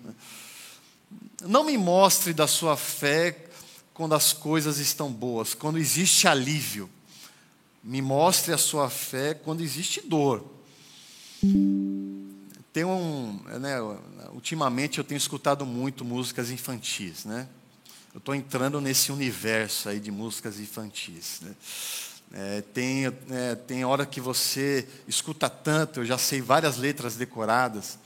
Não 1.44 1.64
me 1.64 1.78
mostre 1.78 2.34
da 2.34 2.48
sua 2.48 2.76
fé 2.76 3.46
quando 3.94 4.14
as 4.16 4.34
coisas 4.34 4.78
estão 4.78 5.12
boas, 5.12 5.54
quando 5.54 5.78
existe 5.78 6.28
alívio. 6.28 6.90
Me 7.84 8.02
mostre 8.02 8.52
a 8.52 8.58
sua 8.58 8.90
fé 8.90 9.34
quando 9.34 9.62
existe 9.62 10.02
dor. 10.02 10.44
Tem 12.74 12.84
um, 12.84 13.40
né, 13.60 13.80
ultimamente 14.34 14.98
eu 14.98 15.04
tenho 15.04 15.18
escutado 15.18 15.66
muito 15.66 16.04
músicas 16.04 16.50
infantis, 16.50 17.24
né? 17.24 17.48
Eu 18.14 18.18
estou 18.18 18.34
entrando 18.34 18.82
nesse 18.82 19.12
universo 19.12 19.90
aí 19.90 20.00
de 20.00 20.10
músicas 20.10 20.60
infantis. 20.60 21.40
Né? 21.42 21.54
É, 22.38 22.62
tem, 22.74 23.06
é, 23.06 23.56
tem 23.56 23.86
hora 23.86 24.06
que 24.06 24.20
você 24.20 24.86
escuta 25.08 25.50
tanto, 25.50 26.02
eu 26.02 26.06
já 26.06 26.18
sei 26.18 26.42
várias 26.42 26.76
letras 26.76 27.16
decoradas, 27.16 27.98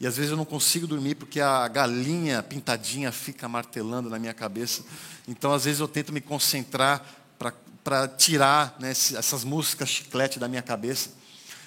e 0.00 0.06
às 0.06 0.16
vezes 0.16 0.32
eu 0.32 0.36
não 0.36 0.44
consigo 0.44 0.84
dormir 0.84 1.14
porque 1.14 1.40
a 1.40 1.68
galinha 1.68 2.42
pintadinha 2.42 3.12
fica 3.12 3.48
martelando 3.48 4.10
na 4.10 4.18
minha 4.18 4.34
cabeça. 4.34 4.82
Então, 5.28 5.52
às 5.52 5.64
vezes, 5.64 5.80
eu 5.80 5.86
tento 5.86 6.12
me 6.12 6.20
concentrar 6.20 7.04
para 7.84 8.08
tirar 8.08 8.76
né, 8.80 8.90
essas 8.90 9.44
músicas 9.44 9.88
chiclete 9.88 10.38
da 10.38 10.48
minha 10.48 10.62
cabeça. 10.62 11.10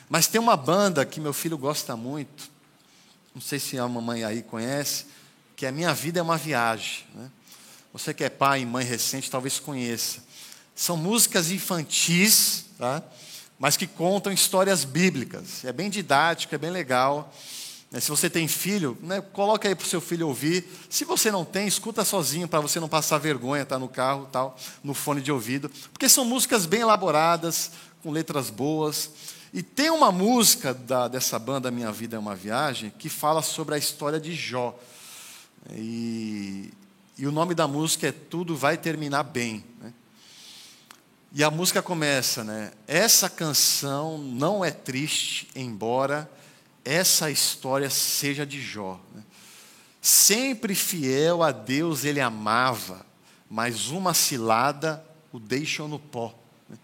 Mas 0.09 0.27
tem 0.27 0.39
uma 0.39 0.57
banda 0.57 1.05
que 1.05 1.19
meu 1.19 1.31
filho 1.33 1.57
gosta 1.57 1.95
muito, 1.95 2.51
não 3.33 3.41
sei 3.41 3.57
se 3.57 3.79
a 3.79 3.87
mamãe 3.87 4.23
aí 4.23 4.43
conhece, 4.43 5.05
que 5.55 5.65
é 5.65 5.71
Minha 5.71 5.93
Vida 5.93 6.19
é 6.19 6.21
uma 6.21 6.37
Viagem. 6.37 7.05
Né? 7.15 7.31
Você 7.93 8.13
que 8.13 8.23
é 8.23 8.29
pai 8.29 8.61
e 8.61 8.65
mãe 8.65 8.85
recente 8.85 9.31
talvez 9.31 9.59
conheça. 9.59 10.21
São 10.75 10.97
músicas 10.97 11.51
infantis, 11.51 12.65
tá? 12.77 13.03
mas 13.61 13.77
que 13.77 13.85
contam 13.85 14.33
histórias 14.33 14.83
bíblicas. 14.83 15.63
É 15.63 15.71
bem 15.71 15.87
didático, 15.87 16.55
é 16.55 16.57
bem 16.57 16.71
legal. 16.71 17.31
Né, 17.91 17.99
se 17.99 18.09
você 18.09 18.29
tem 18.29 18.47
filho, 18.47 18.97
né, 19.03 19.21
coloca 19.21 19.67
aí 19.67 19.75
para 19.75 19.85
o 19.85 19.87
seu 19.87 20.01
filho 20.01 20.27
ouvir. 20.27 20.65
Se 20.89 21.05
você 21.05 21.29
não 21.29 21.45
tem, 21.45 21.67
escuta 21.67 22.03
sozinho 22.03 22.47
para 22.47 22.59
você 22.59 22.79
não 22.79 22.89
passar 22.89 23.19
vergonha, 23.19 23.63
tá 23.63 23.77
no 23.77 23.87
carro, 23.87 24.27
tal, 24.31 24.57
no 24.83 24.95
fone 24.95 25.21
de 25.21 25.31
ouvido, 25.31 25.69
porque 25.93 26.09
são 26.09 26.25
músicas 26.25 26.65
bem 26.65 26.81
elaboradas, 26.81 27.71
com 28.01 28.09
letras 28.09 28.49
boas. 28.49 29.11
E 29.53 29.61
tem 29.61 29.91
uma 29.91 30.11
música 30.11 30.73
da, 30.73 31.07
dessa 31.07 31.37
banda 31.37 31.69
Minha 31.69 31.91
Vida 31.91 32.15
é 32.15 32.19
uma 32.19 32.33
Viagem 32.33 32.91
que 32.97 33.09
fala 33.09 33.41
sobre 33.41 33.75
a 33.75 33.77
história 33.77 34.19
de 34.19 34.33
Jó. 34.33 34.75
E, 35.73 36.73
e 37.15 37.27
o 37.27 37.31
nome 37.31 37.53
da 37.53 37.67
música 37.67 38.07
é 38.07 38.11
Tudo 38.11 38.55
Vai 38.55 38.75
Terminar 38.77 39.23
Bem. 39.23 39.63
Né? 39.79 39.93
E 41.33 41.45
a 41.45 41.50
música 41.50 41.81
começa, 41.81 42.43
né? 42.43 42.73
Essa 42.85 43.29
canção 43.29 44.17
não 44.17 44.65
é 44.65 44.69
triste, 44.69 45.47
embora 45.55 46.29
essa 46.83 47.31
história 47.31 47.89
seja 47.89 48.45
de 48.45 48.61
Jó. 48.61 49.00
Né? 49.15 49.23
Sempre 50.01 50.75
fiel 50.75 51.41
a 51.41 51.53
Deus 51.53 52.03
ele 52.03 52.19
amava, 52.19 53.05
mas 53.50 53.88
uma 53.88 54.13
cilada 54.13 55.05
o 55.31 55.39
deixou 55.39 55.88
no 55.88 55.97
pó. 55.97 56.38
Né? 56.67 56.77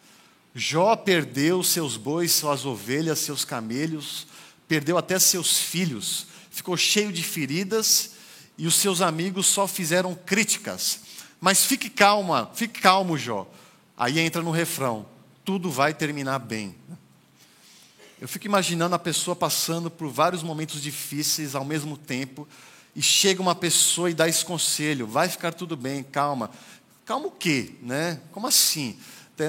Jó 0.55 0.95
perdeu 0.95 1.61
seus 1.61 1.97
bois, 1.97 2.31
suas 2.31 2.65
ovelhas, 2.65 3.19
seus 3.19 3.43
camelhos, 3.43 4.27
perdeu 4.65 4.97
até 4.97 5.19
seus 5.19 5.59
filhos, 5.59 6.27
ficou 6.49 6.77
cheio 6.77 7.11
de 7.11 7.21
feridas 7.21 8.11
e 8.57 8.65
os 8.65 8.75
seus 8.75 9.01
amigos 9.01 9.45
só 9.45 9.67
fizeram 9.67 10.15
críticas. 10.15 11.01
Mas 11.41 11.65
fique 11.65 11.89
calma, 11.89 12.49
fique 12.55 12.79
calmo, 12.79 13.17
Jó. 13.17 13.45
Aí 13.97 14.19
entra 14.19 14.41
no 14.43 14.51
refrão: 14.51 15.05
tudo 15.43 15.71
vai 15.71 15.93
terminar 15.93 16.37
bem. 16.37 16.75
Eu 18.21 18.27
fico 18.27 18.45
imaginando 18.45 18.95
a 18.95 18.99
pessoa 18.99 19.35
passando 19.35 19.89
por 19.89 20.09
vários 20.09 20.43
momentos 20.43 20.81
difíceis 20.81 21.55
ao 21.55 21.65
mesmo 21.65 21.97
tempo, 21.97 22.47
e 22.95 23.01
chega 23.01 23.41
uma 23.41 23.55
pessoa 23.55 24.09
e 24.09 24.13
dá 24.13 24.27
esse 24.27 24.45
conselho: 24.45 25.07
vai 25.07 25.27
ficar 25.27 25.53
tudo 25.53 25.75
bem, 25.75 26.03
calma. 26.03 26.51
Calma 27.05 27.27
o 27.27 27.31
quê? 27.31 27.75
Né? 27.81 28.19
Como 28.31 28.47
assim? 28.47 28.97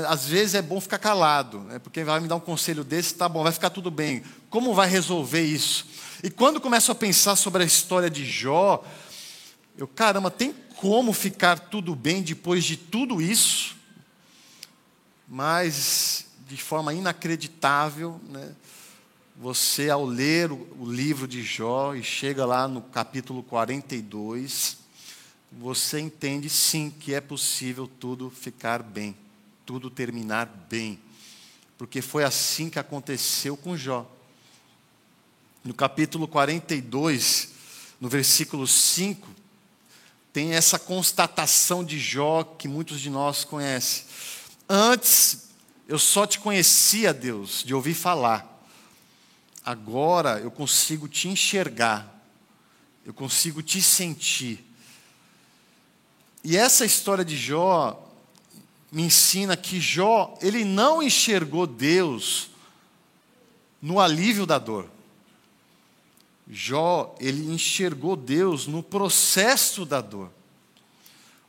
Às 0.07 0.26
vezes 0.26 0.55
é 0.55 0.62
bom 0.62 0.81
ficar 0.81 0.99
calado, 0.99 1.61
né? 1.61 1.78
porque 1.78 2.05
vai 2.05 2.21
me 2.21 2.28
dar 2.28 2.37
um 2.37 2.40
conselho 2.40 2.85
desse, 2.85 3.14
tá 3.14 3.26
bom, 3.26 3.43
vai 3.43 3.52
ficar 3.52 3.71
tudo 3.71 3.90
bem. 3.90 4.23
Como 4.50 4.75
vai 4.75 4.87
resolver 4.87 5.43
isso? 5.43 5.87
E 6.23 6.31
quando 6.31 6.61
começo 6.61 6.93
a 6.93 6.95
pensar 6.95 7.37
sobre 7.37 7.62
a 7.62 7.67
história 7.67 8.11
de 8.11 8.25
Jó, 8.25 8.85
eu, 9.78 9.88
caramba, 9.88 10.31
tem 10.31 10.55
como 10.76 11.12
ficar 11.12 11.59
tudo 11.59 11.97
bem 11.97 12.23
depois 12.23 12.64
de 12.64 12.76
tudo 12.76 13.21
isso? 13.21 13.77
Mas 15.28 16.26
de 16.47 16.56
forma 16.56 16.94
inacreditável, 16.94 18.20
né? 18.30 18.54
você, 19.40 19.88
ao 19.88 20.04
ler 20.04 20.50
o, 20.50 20.90
livro 20.90 21.28
de 21.28 21.42
Jó 21.42 21.94
e 21.94 22.02
chega 22.02 22.44
lá 22.44 22.66
no 22.66 22.82
capítulo 22.82 23.40
42, 23.42 24.78
você 25.52 26.00
entende 26.00 26.50
sim 26.50 26.90
que 26.90 27.14
é 27.14 27.20
possível 27.20 27.87
tudo 28.00 28.30
ficar 28.30 28.82
bem, 28.82 29.14
tudo 29.64 29.90
terminar 29.90 30.47
bem, 30.68 30.99
porque 31.76 32.02
foi 32.02 32.25
assim 32.25 32.68
que 32.68 32.80
aconteceu 32.80 33.56
com 33.56 33.76
Jó. 33.76 34.11
No 35.62 35.73
capítulo 35.73 36.26
42, 36.26 37.50
no 38.00 38.08
versículo 38.08 38.66
5, 38.66 39.28
tem 40.32 40.54
essa 40.54 40.80
constatação 40.80 41.85
de 41.85 41.99
Jó 41.99 42.42
que 42.42 42.66
muitos 42.66 43.00
de 43.00 43.08
nós 43.08 43.44
conhecem. 43.44 44.04
Antes 44.69 45.49
eu 45.89 45.99
só 45.99 46.27
te 46.27 46.39
conhecia, 46.39 47.15
Deus, 47.15 47.65
de 47.65 47.75
ouvir 47.75 47.95
falar. 47.95 48.47
Agora 49.65 50.39
eu 50.39 50.51
consigo 50.51 51.09
te 51.09 51.29
enxergar. 51.29 52.15
Eu 53.07 53.15
consigo 53.15 53.63
te 53.63 53.81
sentir. 53.81 54.65
E 56.45 56.57
essa 56.57 56.85
história 56.85 57.25
de 57.25 57.37
Jó 57.37 58.07
me 58.93 59.03
ensina 59.03 59.57
que 59.57 59.81
Jó, 59.81 60.37
ele 60.43 60.65
não 60.65 61.03
enxergou 61.03 61.67
Deus 61.67 62.51
no 63.81 64.01
alívio 64.01 64.45
da 64.45 64.59
dor. 64.59 64.91
Jó, 66.51 67.15
ele 67.21 67.53
enxergou 67.53 68.17
Deus 68.17 68.67
no 68.67 68.83
processo 68.83 69.85
da 69.85 70.01
dor. 70.01 70.31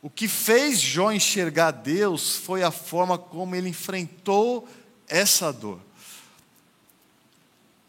O 0.02 0.08
que 0.08 0.26
fez 0.26 0.80
Jó 0.80 1.12
enxergar 1.12 1.72
Deus 1.72 2.36
foi 2.36 2.62
a 2.62 2.70
forma 2.70 3.18
como 3.18 3.54
ele 3.54 3.68
enfrentou 3.68 4.66
essa 5.06 5.52
dor. 5.52 5.80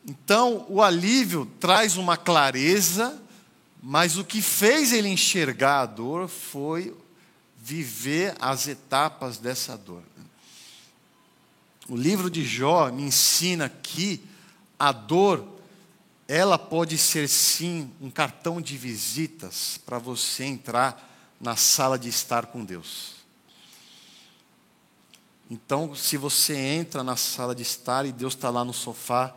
Então, 0.06 0.66
o 0.68 0.82
alívio 0.82 1.46
traz 1.60 1.96
uma 1.96 2.18
clareza, 2.18 3.22
mas 3.82 4.18
o 4.18 4.26
que 4.26 4.42
fez 4.42 4.92
ele 4.92 5.08
enxergar 5.08 5.82
a 5.82 5.86
dor 5.86 6.28
foi 6.28 6.96
viver 7.58 8.36
as 8.40 8.68
etapas 8.68 9.38
dessa 9.38 9.78
dor. 9.78 10.04
O 11.88 11.96
livro 11.96 12.30
de 12.30 12.44
Jó 12.44 12.92
me 12.92 13.04
ensina 13.04 13.70
que 13.70 14.22
a 14.80 14.92
dor, 14.92 15.46
ela 16.28 16.58
pode 16.58 16.98
ser 16.98 17.30
sim 17.30 17.92
um 18.02 18.10
cartão 18.10 18.60
de 18.60 18.76
visitas 18.76 19.80
para 19.86 20.00
você 20.00 20.44
entrar 20.44 21.11
na 21.42 21.56
sala 21.56 21.98
de 21.98 22.08
estar 22.08 22.46
com 22.46 22.64
Deus. 22.64 23.16
Então, 25.50 25.94
se 25.96 26.16
você 26.16 26.56
entra 26.56 27.04
na 27.04 27.18
sala 27.18 27.54
de 27.54 27.64
estar 27.64 28.06
e 28.06 28.12
Deus 28.12 28.36
está 28.36 28.50
lá 28.50 28.64
no 28.64 28.74
sofá, 28.74 29.36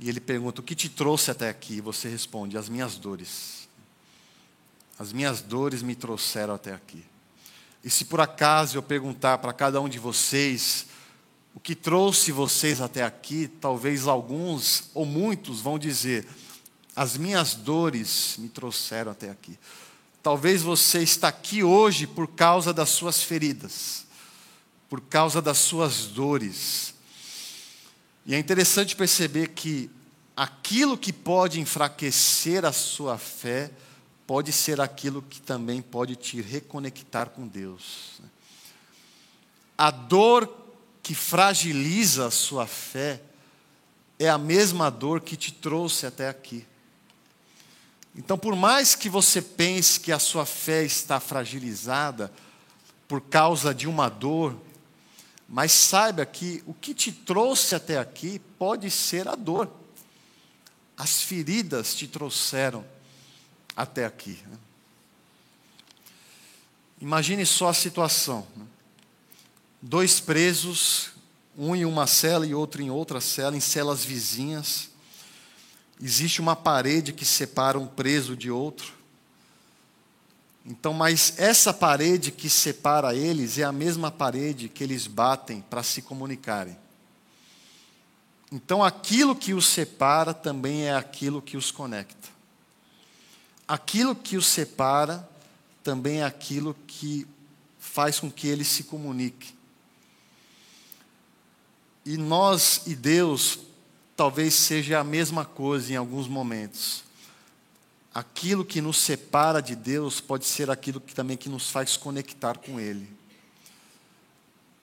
e 0.00 0.08
Ele 0.08 0.20
pergunta: 0.20 0.60
O 0.60 0.64
que 0.64 0.74
te 0.74 0.88
trouxe 0.88 1.30
até 1.30 1.48
aqui? 1.48 1.74
E 1.74 1.80
você 1.80 2.08
responde: 2.08 2.56
As 2.56 2.68
minhas 2.68 2.96
dores. 2.96 3.68
As 4.98 5.12
minhas 5.12 5.42
dores 5.42 5.82
me 5.82 5.94
trouxeram 5.94 6.54
até 6.54 6.72
aqui. 6.72 7.04
E 7.84 7.90
se 7.90 8.04
por 8.04 8.20
acaso 8.20 8.78
eu 8.78 8.82
perguntar 8.82 9.38
para 9.38 9.52
cada 9.52 9.80
um 9.80 9.88
de 9.88 9.98
vocês, 9.98 10.86
o 11.54 11.60
que 11.60 11.74
trouxe 11.74 12.30
vocês 12.30 12.80
até 12.80 13.02
aqui, 13.02 13.48
talvez 13.60 14.06
alguns 14.06 14.84
ou 14.94 15.04
muitos 15.04 15.60
vão 15.60 15.78
dizer: 15.78 16.26
As 16.94 17.16
minhas 17.16 17.54
dores 17.54 18.36
me 18.38 18.48
trouxeram 18.48 19.12
até 19.12 19.28
aqui. 19.28 19.58
Talvez 20.22 20.62
você 20.62 21.02
está 21.02 21.28
aqui 21.28 21.64
hoje 21.64 22.06
por 22.06 22.28
causa 22.28 22.72
das 22.72 22.90
suas 22.90 23.22
feridas, 23.22 24.06
por 24.88 25.00
causa 25.00 25.42
das 25.42 25.58
suas 25.58 26.06
dores. 26.06 26.94
E 28.24 28.34
é 28.34 28.38
interessante 28.38 28.94
perceber 28.94 29.48
que 29.48 29.90
aquilo 30.36 30.96
que 30.96 31.12
pode 31.12 31.58
enfraquecer 31.58 32.64
a 32.64 32.72
sua 32.72 33.18
fé 33.18 33.70
pode 34.24 34.52
ser 34.52 34.80
aquilo 34.80 35.22
que 35.22 35.40
também 35.40 35.82
pode 35.82 36.14
te 36.14 36.40
reconectar 36.40 37.30
com 37.30 37.46
Deus. 37.46 38.20
A 39.76 39.90
dor 39.90 40.48
que 41.02 41.16
fragiliza 41.16 42.28
a 42.28 42.30
sua 42.30 42.66
fé 42.68 43.20
é 44.20 44.28
a 44.28 44.38
mesma 44.38 44.88
dor 44.88 45.20
que 45.20 45.36
te 45.36 45.52
trouxe 45.52 46.06
até 46.06 46.28
aqui. 46.28 46.64
Então, 48.14 48.36
por 48.36 48.54
mais 48.54 48.94
que 48.94 49.08
você 49.08 49.40
pense 49.40 49.98
que 49.98 50.12
a 50.12 50.18
sua 50.18 50.44
fé 50.44 50.84
está 50.84 51.18
fragilizada 51.18 52.32
por 53.08 53.20
causa 53.20 53.74
de 53.74 53.88
uma 53.88 54.08
dor, 54.08 54.54
mas 55.48 55.72
saiba 55.72 56.24
que 56.24 56.62
o 56.66 56.74
que 56.74 56.94
te 56.94 57.12
trouxe 57.12 57.74
até 57.74 57.98
aqui 57.98 58.38
pode 58.58 58.90
ser 58.90 59.28
a 59.28 59.34
dor 59.34 59.70
As 60.96 61.20
feridas 61.20 61.94
te 61.94 62.06
trouxeram 62.06 62.84
até 63.76 64.04
aqui. 64.04 64.38
Né? 64.46 64.58
Imagine 67.00 67.44
só 67.44 67.68
a 67.68 67.74
situação: 67.74 68.46
né? 68.56 68.64
dois 69.80 70.20
presos, 70.20 71.10
um 71.56 71.74
em 71.74 71.84
uma 71.84 72.06
cela 72.06 72.46
e 72.46 72.54
outro 72.54 72.80
em 72.80 72.90
outra 72.90 73.20
cela, 73.20 73.56
em 73.56 73.60
celas 73.60 74.04
vizinhas. 74.04 74.91
Existe 76.00 76.40
uma 76.40 76.56
parede 76.56 77.12
que 77.12 77.24
separa 77.24 77.78
um 77.78 77.86
preso 77.86 78.36
de 78.36 78.50
outro. 78.50 78.92
Então, 80.64 80.92
mas 80.92 81.34
essa 81.38 81.72
parede 81.72 82.30
que 82.30 82.48
separa 82.48 83.14
eles 83.14 83.58
é 83.58 83.64
a 83.64 83.72
mesma 83.72 84.10
parede 84.10 84.68
que 84.68 84.84
eles 84.84 85.06
batem 85.06 85.60
para 85.60 85.82
se 85.82 86.02
comunicarem. 86.02 86.78
Então, 88.50 88.84
aquilo 88.84 89.34
que 89.34 89.54
os 89.54 89.66
separa 89.66 90.32
também 90.32 90.84
é 90.84 90.94
aquilo 90.94 91.42
que 91.42 91.56
os 91.56 91.70
conecta. 91.70 92.28
Aquilo 93.66 94.14
que 94.14 94.36
os 94.36 94.46
separa 94.46 95.28
também 95.82 96.20
é 96.20 96.24
aquilo 96.24 96.76
que 96.86 97.26
faz 97.80 98.20
com 98.20 98.30
que 98.30 98.46
eles 98.46 98.68
se 98.68 98.84
comuniquem. 98.84 99.50
E 102.04 102.16
nós 102.16 102.82
e 102.86 102.94
Deus 102.94 103.58
talvez 104.16 104.54
seja 104.54 105.00
a 105.00 105.04
mesma 105.04 105.44
coisa 105.44 105.92
em 105.92 105.96
alguns 105.96 106.28
momentos 106.28 107.04
aquilo 108.14 108.64
que 108.64 108.80
nos 108.80 108.98
separa 108.98 109.62
de 109.62 109.74
Deus 109.74 110.20
pode 110.20 110.44
ser 110.44 110.70
aquilo 110.70 111.00
que 111.00 111.14
também 111.14 111.36
que 111.36 111.48
nos 111.48 111.70
faz 111.70 111.96
conectar 111.96 112.58
com 112.58 112.78
Ele. 112.78 113.08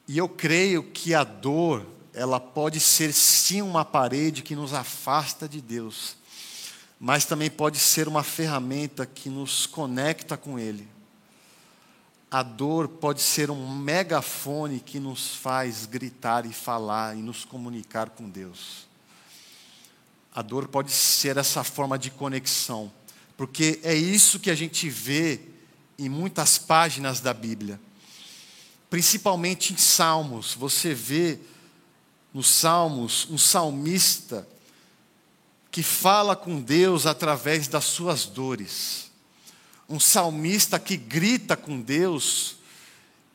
E 0.07 0.17
eu 0.17 0.27
creio 0.27 0.83
que 0.83 1.13
a 1.13 1.23
dor, 1.23 1.85
ela 2.13 2.39
pode 2.39 2.79
ser 2.79 3.13
sim 3.13 3.61
uma 3.61 3.85
parede 3.85 4.41
que 4.41 4.55
nos 4.55 4.73
afasta 4.73 5.47
de 5.47 5.61
Deus, 5.61 6.15
mas 6.99 7.25
também 7.25 7.49
pode 7.49 7.77
ser 7.77 8.07
uma 8.07 8.23
ferramenta 8.23 9.05
que 9.05 9.29
nos 9.29 9.67
conecta 9.67 10.35
com 10.35 10.57
Ele. 10.57 10.87
A 12.31 12.43
dor 12.43 12.87
pode 12.87 13.21
ser 13.21 13.49
um 13.49 13.75
megafone 13.75 14.79
que 14.79 14.99
nos 14.99 15.35
faz 15.35 15.85
gritar 15.85 16.45
e 16.45 16.53
falar 16.53 17.15
e 17.15 17.21
nos 17.21 17.45
comunicar 17.45 18.09
com 18.09 18.29
Deus. 18.29 18.88
A 20.33 20.41
dor 20.41 20.67
pode 20.67 20.91
ser 20.91 21.37
essa 21.37 21.63
forma 21.63 21.97
de 21.97 22.11
conexão 22.11 22.91
porque 23.39 23.79
é 23.83 23.95
isso 23.95 24.37
que 24.37 24.51
a 24.51 24.55
gente 24.55 24.89
vê 24.89 25.39
em 25.97 26.09
muitas 26.09 26.57
páginas 26.57 27.21
da 27.21 27.33
Bíblia. 27.33 27.79
Principalmente 28.89 29.71
em 29.71 29.77
Salmos, 29.77 30.53
você 30.53 30.93
vê 30.93 31.39
nos 32.33 32.49
Salmos 32.49 33.27
um 33.29 33.37
salmista 33.37 34.45
que 35.71 35.81
fala 35.81 36.35
com 36.35 36.59
Deus 36.61 37.05
através 37.05 37.69
das 37.69 37.85
suas 37.85 38.25
dores. 38.25 39.09
Um 39.87 40.01
salmista 40.01 40.77
que 40.77 40.97
grita 40.97 41.55
com 41.55 41.79
Deus, 41.79 42.57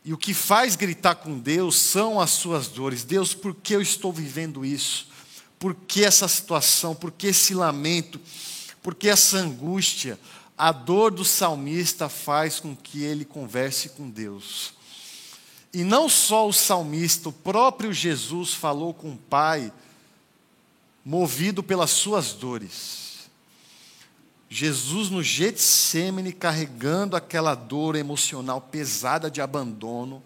e 0.05 0.13
o 0.13 0.19
que 0.19 0.35
faz 0.35 0.77
gritar 0.77 1.15
com 1.15 1.39
Deus 1.39 1.77
são 1.77 2.21
as 2.21 2.33
suas 2.33 2.69
dores. 2.69 3.05
Deus, 3.05 3.33
por 3.33 3.55
que 3.55 3.75
eu 3.75 3.81
estou 3.81 4.13
vivendo 4.13 4.67
isso? 4.67 5.14
Por 5.65 5.75
que 5.75 6.05
essa 6.05 6.29
situação? 6.29 6.95
Por 6.95 7.11
que 7.11 7.29
esse 7.29 7.55
lamento? 7.55 8.21
porque 8.85 9.09
essa 9.09 9.39
angústia, 9.39 10.21
a 10.59 10.71
dor 10.71 11.11
do 11.11 11.25
salmista 11.25 12.07
faz 12.07 12.61
com 12.61 12.77
que 12.77 13.03
ele 13.03 13.25
converse 13.25 13.89
com 13.89 14.11
Deus. 14.11 14.75
E 15.73 15.83
não 15.83 16.07
só 16.07 16.47
o 16.47 16.53
salmista, 16.53 17.31
o 17.31 17.33
próprio 17.33 17.95
Jesus 17.95 18.53
falou 18.53 18.93
com 18.93 19.13
o 19.13 19.17
Pai, 19.17 19.73
movido 21.03 21.63
pelas 21.63 21.93
suas 21.93 22.35
dores. 22.35 23.31
Jesus 24.51 25.09
no 25.09 25.23
Getsemane 25.23 26.31
carregando 26.31 27.17
aquela 27.17 27.55
dor 27.55 27.97
emocional 27.97 28.61
pesada 28.61 29.31
de 29.31 29.41
abandono, 29.41 30.23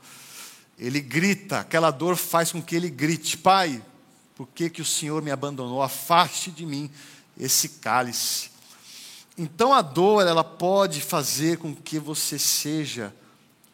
ele 0.77 1.01
grita, 1.01 1.61
aquela 1.61 1.93
dor 1.93 2.17
faz 2.17 2.51
com 2.51 2.61
que 2.61 2.75
ele 2.75 2.91
grite: 2.91 3.39
Pai, 3.39 3.81
por 4.39 4.47
que, 4.47 4.71
que 4.71 4.81
o 4.81 4.85
Senhor 4.85 5.21
me 5.21 5.33
abandonou? 5.33 5.83
Afaste 5.83 6.53
de 6.53 6.65
mim 6.65 6.89
esse 7.37 7.71
cálice. 7.71 8.51
Então 9.37 9.75
a 9.75 9.83
dor, 9.83 10.25
ela 10.25 10.45
pode 10.45 11.01
fazer 11.01 11.59
com 11.59 11.75
que 11.75 11.99
você 11.99 12.39
seja 12.39 13.13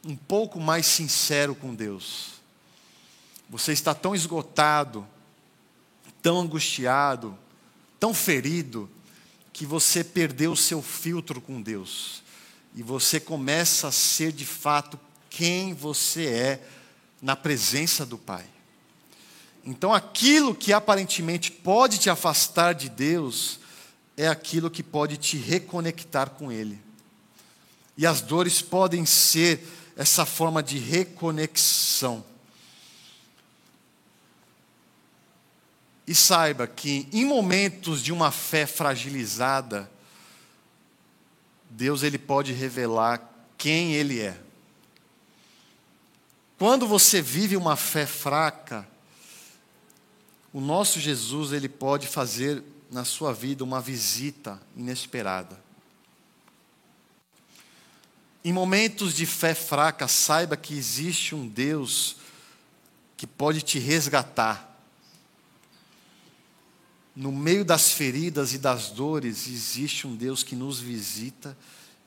um 0.02 0.16
pouco 0.16 0.58
mais 0.58 0.86
sincero 0.86 1.54
com 1.54 1.74
Deus. 1.74 2.40
Você 3.50 3.74
está 3.74 3.92
tão 3.92 4.14
esgotado, 4.14 5.06
tão 6.22 6.40
angustiado, 6.40 7.36
tão 8.00 8.14
ferido, 8.14 8.88
que 9.52 9.66
você 9.66 10.02
perdeu 10.02 10.52
o 10.52 10.56
seu 10.56 10.80
filtro 10.80 11.42
com 11.42 11.60
Deus. 11.60 12.22
E 12.74 12.82
você 12.82 13.20
começa 13.20 13.88
a 13.88 13.92
ser 13.92 14.32
de 14.32 14.46
fato 14.46 14.98
quem 15.28 15.74
você 15.74 16.24
é 16.24 16.68
na 17.20 17.36
presença 17.36 18.06
do 18.06 18.16
Pai. 18.16 18.53
Então 19.64 19.92
aquilo 19.92 20.54
que 20.54 20.72
aparentemente 20.72 21.50
pode 21.50 21.98
te 21.98 22.10
afastar 22.10 22.74
de 22.74 22.88
Deus, 22.88 23.58
é 24.16 24.28
aquilo 24.28 24.70
que 24.70 24.82
pode 24.82 25.16
te 25.16 25.36
reconectar 25.36 26.30
com 26.30 26.52
Ele. 26.52 26.80
E 27.96 28.06
as 28.06 28.20
dores 28.20 28.60
podem 28.60 29.06
ser 29.06 29.66
essa 29.96 30.26
forma 30.26 30.62
de 30.62 30.78
reconexão. 30.78 32.24
E 36.06 36.14
saiba 36.14 36.66
que 36.66 37.08
em 37.12 37.24
momentos 37.24 38.02
de 38.02 38.12
uma 38.12 38.30
fé 38.30 38.66
fragilizada, 38.66 39.90
Deus 41.70 42.02
ele 42.02 42.18
pode 42.18 42.52
revelar 42.52 43.22
quem 43.56 43.94
ele 43.94 44.20
é. 44.20 44.38
Quando 46.58 46.86
você 46.86 47.22
vive 47.22 47.56
uma 47.56 47.74
fé 47.74 48.06
fraca, 48.06 48.86
o 50.54 50.60
nosso 50.60 51.00
Jesus 51.00 51.52
ele 51.52 51.68
pode 51.68 52.06
fazer 52.06 52.62
na 52.88 53.04
sua 53.04 53.34
vida 53.34 53.64
uma 53.64 53.80
visita 53.80 54.62
inesperada. 54.76 55.60
Em 58.44 58.52
momentos 58.52 59.16
de 59.16 59.26
fé 59.26 59.52
fraca, 59.52 60.06
saiba 60.06 60.56
que 60.56 60.72
existe 60.72 61.34
um 61.34 61.48
Deus 61.48 62.18
que 63.16 63.26
pode 63.26 63.62
te 63.62 63.80
resgatar. 63.80 64.80
No 67.16 67.32
meio 67.32 67.64
das 67.64 67.90
feridas 67.90 68.54
e 68.54 68.58
das 68.58 68.90
dores, 68.90 69.48
existe 69.48 70.06
um 70.06 70.14
Deus 70.14 70.44
que 70.44 70.54
nos 70.54 70.78
visita 70.78 71.58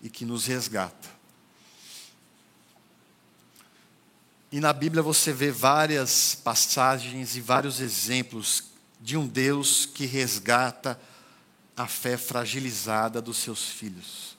e 0.01 0.09
que 0.09 0.23
nos 0.23 0.45
resgata. 0.45 1.16
E 4.51 4.59
na 4.59 4.71
Bíblia 4.71 5.03
você 5.03 5.33
vê 5.33 5.51
várias 5.51 6.35
passagens 6.35 7.35
e 7.35 7.41
vários 7.41 7.81
exemplos 7.81 8.63
de 8.99 9.17
um 9.17 9.27
Deus 9.27 9.85
que 9.85 10.05
resgata 10.05 10.99
a 11.75 11.85
fé 11.85 12.17
fragilizada 12.17 13.21
dos 13.21 13.37
seus 13.37 13.65
filhos. 13.65 14.37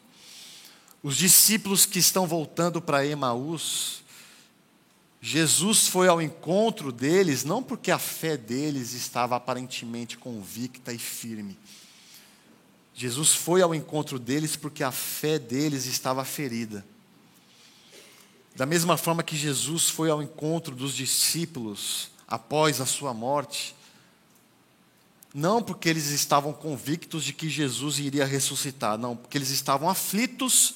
Os 1.03 1.17
discípulos 1.17 1.87
que 1.87 1.99
estão 1.99 2.27
voltando 2.27 2.81
para 2.81 3.07
Emaús, 3.07 4.03
Jesus 5.21 5.87
foi 5.89 6.09
ao 6.09 6.23
encontro 6.23 6.91
deles 6.91 7.45
não 7.45 7.63
porque 7.63 7.91
a 7.91 7.99
fé 7.99 8.37
deles 8.37 8.95
estava 8.95 9.37
aparentemente 9.37 10.17
convicta 10.17 10.93
e 10.93 10.99
firme. 10.99 11.59
Jesus 12.95 13.35
foi 13.35 13.63
ao 13.63 13.75
encontro 13.75 14.19
deles 14.19 14.57
porque 14.57 14.83
a 14.83 14.91
fé 14.91 15.39
deles 15.39 15.87
estava 15.87 16.25
ferida. 16.25 16.85
Da 18.59 18.67
mesma 18.67 18.97
forma 18.97 19.23
que 19.23 19.37
Jesus 19.37 19.89
foi 19.89 20.11
ao 20.11 20.21
encontro 20.21 20.75
dos 20.75 20.93
discípulos 20.93 22.11
após 22.27 22.81
a 22.81 22.87
sua 22.87 23.15
morte, 23.15 23.73
não 25.33 25.63
porque 25.63 25.89
eles 25.89 26.07
estavam 26.07 26.53
convictos 26.53 27.23
de 27.23 27.33
que 27.33 27.49
Jesus 27.49 28.01
iria 28.01 28.27
ressuscitar, 28.27 28.99
não, 28.99 29.17
porque 29.17 29.39
eles 29.39 29.51
estavam 29.51 29.89
aflitos, 29.89 30.75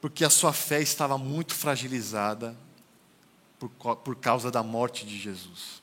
porque 0.00 0.24
a 0.24 0.30
sua 0.30 0.52
fé 0.52 0.82
estava 0.82 1.16
muito 1.16 1.54
fragilizada 1.54 2.56
por, 3.56 3.68
por 3.94 4.16
causa 4.16 4.50
da 4.50 4.60
morte 4.60 5.06
de 5.06 5.16
Jesus. 5.16 5.80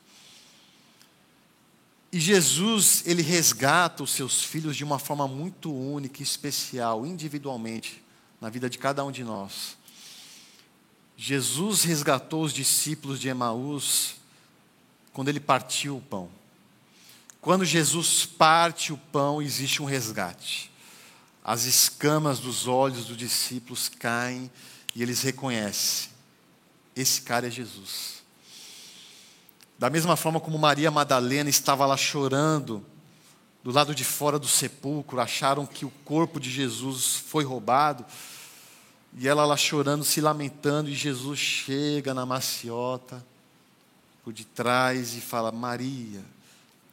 E 2.11 2.19
Jesus, 2.19 3.01
ele 3.07 3.21
resgata 3.21 4.03
os 4.03 4.11
seus 4.11 4.43
filhos 4.43 4.75
de 4.75 4.83
uma 4.83 4.99
forma 4.99 5.25
muito 5.25 5.73
única 5.73 6.19
e 6.19 6.23
especial, 6.23 7.05
individualmente, 7.05 8.03
na 8.41 8.49
vida 8.49 8.69
de 8.69 8.77
cada 8.77 9.05
um 9.05 9.11
de 9.11 9.23
nós. 9.23 9.77
Jesus 11.17 11.84
resgatou 11.84 12.43
os 12.43 12.54
discípulos 12.54 13.19
de 13.19 13.30
Emaús 13.30 14.15
quando 15.13 15.30
ele 15.30 15.39
partiu 15.39 15.97
o 15.97 16.01
pão. 16.01 16.30
Quando 17.39 17.63
Jesus 17.63 18.25
parte 18.25 18.91
o 18.91 18.97
pão, 18.97 19.41
existe 19.41 19.82
um 19.82 19.86
resgate. 19.86 20.71
As 21.43 21.65
escamas 21.65 22.39
dos 22.39 22.67
olhos 22.67 23.06
dos 23.06 23.15
discípulos 23.15 23.88
caem 23.88 24.49
e 24.95 25.04
eles 25.04 25.21
reconhecem: 25.21 26.10
esse 26.95 27.21
cara 27.21 27.47
é 27.47 27.51
Jesus. 27.51 28.23
Da 29.78 29.89
mesma 29.89 30.15
forma 30.15 30.39
como 30.39 30.58
Maria 30.58 30.89
Madalena 30.89 31.49
estava 31.49 31.86
lá 31.86 31.97
chorando 31.97 32.84
do 33.63 33.71
lado 33.71 33.93
de 33.93 34.04
fora 34.04 34.39
do 34.39 34.47
sepulcro, 34.47 35.19
acharam 35.19 35.65
que 35.65 35.86
o 35.86 35.91
corpo 36.04 36.39
de 36.39 36.49
Jesus 36.49 37.15
foi 37.15 37.43
roubado. 37.43 38.06
E 39.17 39.28
ela 39.28 39.45
lá 39.45 39.56
chorando, 39.56 40.04
se 40.04 40.19
lamentando, 40.19 40.89
e 40.89 40.93
Jesus 40.93 41.39
chega 41.39 42.13
na 42.13 42.25
maciota, 42.25 43.25
por 44.23 44.34
detrás, 44.34 45.15
e 45.15 45.21
fala: 45.21 45.51
Maria, 45.51 46.21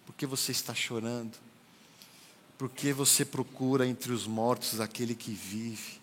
por 0.06 0.14
que 0.14 0.24
você 0.24 0.52
está 0.52 0.74
chorando? 0.74 1.36
Por 2.56 2.70
que 2.70 2.92
você 2.92 3.24
procura 3.24 3.86
entre 3.88 4.12
os 4.12 4.24
mortos 4.24 4.80
aquele 4.80 5.16
que 5.16 5.32
vive? 5.32 6.00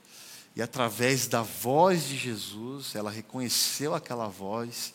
E 0.57 0.61
através 0.61 1.25
da 1.25 1.41
voz 1.41 2.05
de 2.09 2.17
Jesus, 2.17 2.95
ela 2.95 3.09
reconheceu 3.09 3.95
aquela 3.95 4.27
voz, 4.27 4.93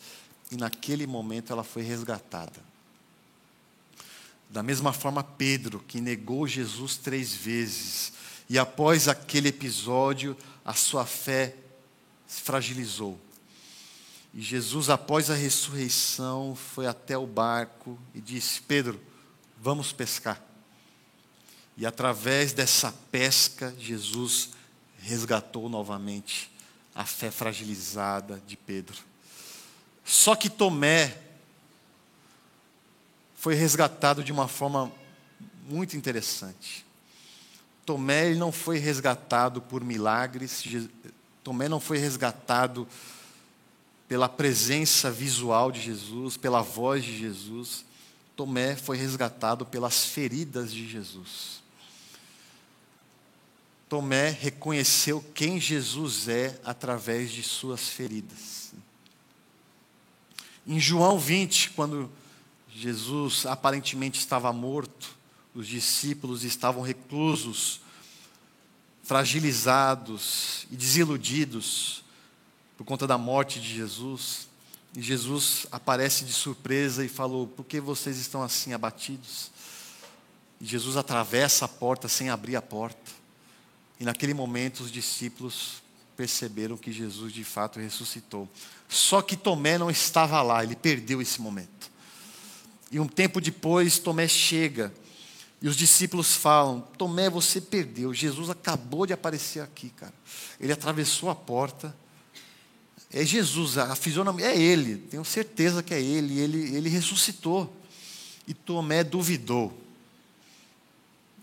e 0.51 0.57
naquele 0.57 1.07
momento 1.07 1.51
ela 1.51 1.63
foi 1.63 1.81
resgatada. 1.81 2.63
Da 4.47 4.61
mesma 4.61 4.93
forma, 4.93 5.23
Pedro, 5.23 5.83
que 5.87 5.99
negou 5.99 6.47
Jesus 6.47 6.97
três 6.97 7.33
vezes, 7.33 8.13
e 8.47 8.59
após 8.59 9.07
aquele 9.07 9.49
episódio, 9.49 10.37
a 10.65 10.73
sua 10.73 11.05
fé 11.05 11.55
se 12.27 12.41
fragilizou. 12.41 13.21
E 14.33 14.41
Jesus, 14.41 14.89
após 14.89 15.29
a 15.29 15.35
ressurreição, 15.35 16.55
foi 16.55 16.87
até 16.87 17.17
o 17.17 17.27
barco 17.27 17.97
e 18.13 18.19
disse: 18.19 18.59
Pedro, 18.61 18.99
vamos 19.61 19.93
pescar. 19.93 20.41
E 21.77 21.85
através 21.85 22.51
dessa 22.51 22.91
pesca, 23.11 23.73
Jesus 23.77 24.49
resgatou 24.99 25.69
novamente 25.69 26.51
a 26.95 27.05
fé 27.05 27.29
fragilizada 27.29 28.41
de 28.47 28.57
Pedro. 28.57 28.97
Só 30.03 30.35
que 30.35 30.49
Tomé 30.49 31.17
foi 33.35 33.53
resgatado 33.53 34.23
de 34.23 34.31
uma 34.31 34.47
forma 34.47 34.91
muito 35.67 35.95
interessante. 35.95 36.85
Tomé 37.85 38.33
não 38.33 38.51
foi 38.51 38.79
resgatado 38.79 39.61
por 39.61 39.83
milagres, 39.83 40.63
Tomé 41.43 41.69
não 41.69 41.79
foi 41.79 41.99
resgatado 41.99 42.87
pela 44.07 44.27
presença 44.27 45.11
visual 45.11 45.71
de 45.71 45.81
Jesus, 45.81 46.37
pela 46.37 46.61
voz 46.61 47.03
de 47.03 47.17
Jesus. 47.17 47.85
Tomé 48.35 48.75
foi 48.75 48.97
resgatado 48.97 49.65
pelas 49.65 50.05
feridas 50.05 50.73
de 50.73 50.87
Jesus. 50.87 51.63
Tomé 53.87 54.29
reconheceu 54.29 55.23
quem 55.33 55.59
Jesus 55.59 56.27
é 56.27 56.59
através 56.65 57.31
de 57.31 57.43
suas 57.43 57.87
feridas. 57.87 58.73
Em 60.65 60.79
João 60.79 61.19
20, 61.19 61.71
quando 61.71 62.11
Jesus 62.69 63.45
aparentemente 63.45 64.19
estava 64.19 64.51
morto, 64.51 65.14
os 65.55 65.65
discípulos 65.65 66.43
estavam 66.43 66.83
reclusos, 66.83 67.79
fragilizados 69.03 70.67
e 70.69 70.75
desiludidos 70.75 72.03
por 72.77 72.83
conta 72.83 73.07
da 73.07 73.17
morte 73.17 73.61
de 73.61 73.73
Jesus. 73.73 74.49
E 74.93 75.01
Jesus 75.01 75.65
aparece 75.71 76.25
de 76.25 76.33
surpresa 76.33 77.05
e 77.05 77.07
falou: 77.07 77.47
Por 77.47 77.65
que 77.65 77.79
vocês 77.79 78.17
estão 78.17 78.43
assim 78.43 78.73
abatidos? 78.73 79.49
E 80.59 80.65
Jesus 80.65 80.97
atravessa 80.97 81.65
a 81.65 81.69
porta 81.69 82.09
sem 82.09 82.29
abrir 82.29 82.57
a 82.57 82.61
porta. 82.61 83.11
E 83.97 84.03
naquele 84.03 84.33
momento 84.33 84.81
os 84.81 84.91
discípulos 84.91 85.81
perceberam 86.17 86.75
que 86.75 86.91
Jesus 86.91 87.31
de 87.31 87.45
fato 87.45 87.79
ressuscitou. 87.79 88.49
Só 88.89 89.21
que 89.21 89.37
Tomé 89.37 89.77
não 89.77 89.89
estava 89.89 90.41
lá, 90.41 90.63
ele 90.63 90.75
perdeu 90.75 91.21
esse 91.21 91.41
momento. 91.41 91.91
E 92.91 92.99
um 92.99 93.07
tempo 93.07 93.39
depois, 93.39 93.99
Tomé 93.99 94.27
chega 94.27 94.93
e 95.61 95.67
os 95.67 95.75
discípulos 95.75 96.35
falam: 96.35 96.81
Tomé, 96.97 97.29
você 97.29 97.59
perdeu. 97.59 98.13
Jesus 98.13 98.49
acabou 98.49 99.05
de 99.05 99.13
aparecer 99.13 99.61
aqui, 99.61 99.89
cara. 99.89 100.13
Ele 100.59 100.71
atravessou 100.71 101.29
a 101.29 101.35
porta. 101.35 101.95
É 103.11 103.23
Jesus, 103.23 103.77
a 103.77 103.95
fisionomia 103.95 104.47
é 104.47 104.57
ele. 104.59 104.97
Tenho 104.97 105.23
certeza 105.23 105.81
que 105.81 105.93
é 105.93 106.01
ele. 106.01 106.39
Ele, 106.39 106.75
ele 106.75 106.89
ressuscitou. 106.89 107.73
E 108.47 108.53
Tomé 108.53 109.03
duvidou. 109.03 109.75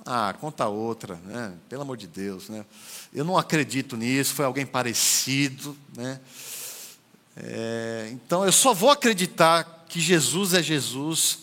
Ah, 0.04 0.34
conta 0.40 0.66
outra, 0.66 1.16
né? 1.24 1.54
Pelo 1.68 1.82
amor 1.82 1.96
de 1.96 2.06
Deus, 2.06 2.48
né? 2.48 2.66
Eu 3.14 3.24
não 3.24 3.38
acredito 3.38 3.96
nisso. 3.96 4.34
Foi 4.34 4.44
alguém 4.44 4.66
parecido, 4.66 5.76
né? 5.96 6.20
É, 7.36 8.10
então 8.12 8.44
eu 8.44 8.52
só 8.52 8.74
vou 8.74 8.90
acreditar 8.90 9.86
que 9.88 10.00
Jesus 10.00 10.52
é 10.52 10.62
Jesus 10.62 11.38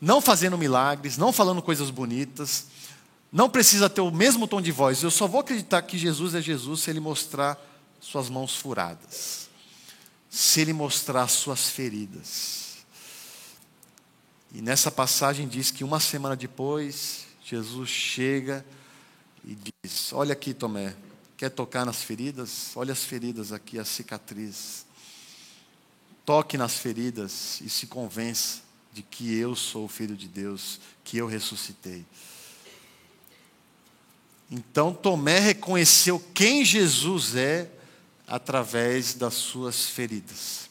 não 0.00 0.20
fazendo 0.20 0.58
milagres, 0.58 1.16
não 1.16 1.32
falando 1.32 1.62
coisas 1.62 1.90
bonitas, 1.90 2.66
não 3.32 3.48
precisa 3.50 3.88
ter 3.88 4.00
o 4.00 4.10
mesmo 4.10 4.46
tom 4.46 4.60
de 4.60 4.72
voz. 4.72 5.02
Eu 5.02 5.10
só 5.10 5.26
vou 5.26 5.40
acreditar 5.40 5.82
que 5.82 5.98
Jesus 5.98 6.34
é 6.34 6.40
Jesus 6.40 6.80
se 6.80 6.90
ele 6.90 7.00
mostrar 7.00 7.58
suas 8.00 8.28
mãos 8.28 8.56
furadas, 8.56 9.48
se 10.30 10.60
ele 10.60 10.72
mostrar 10.72 11.26
suas 11.28 11.68
feridas. 11.70 12.76
E 14.52 14.62
nessa 14.62 14.90
passagem 14.90 15.48
diz 15.48 15.70
que 15.70 15.84
uma 15.84 16.00
semana 16.00 16.36
depois, 16.36 17.26
Jesus 17.44 17.90
chega 17.90 18.64
e 19.44 19.56
diz: 19.56 20.12
Olha 20.12 20.32
aqui, 20.32 20.54
Tomé, 20.54 20.94
quer 21.36 21.50
tocar 21.50 21.84
nas 21.84 22.02
feridas? 22.02 22.70
Olha 22.74 22.92
as 22.92 23.04
feridas 23.04 23.52
aqui, 23.52 23.78
as 23.78 23.88
cicatrizes. 23.88 24.86
Toque 26.24 26.56
nas 26.56 26.74
feridas 26.74 27.60
e 27.60 27.70
se 27.70 27.86
convença 27.86 28.65
de 28.96 29.02
que 29.02 29.36
eu 29.36 29.54
sou 29.54 29.84
o 29.84 29.88
Filho 29.88 30.16
de 30.16 30.26
Deus, 30.26 30.80
que 31.04 31.18
eu 31.18 31.26
ressuscitei. 31.26 32.02
Então 34.50 34.90
Tomé 34.90 35.38
reconheceu 35.38 36.18
quem 36.32 36.64
Jesus 36.64 37.36
é 37.36 37.70
através 38.26 39.12
das 39.12 39.34
suas 39.34 39.84
feridas. 39.84 40.70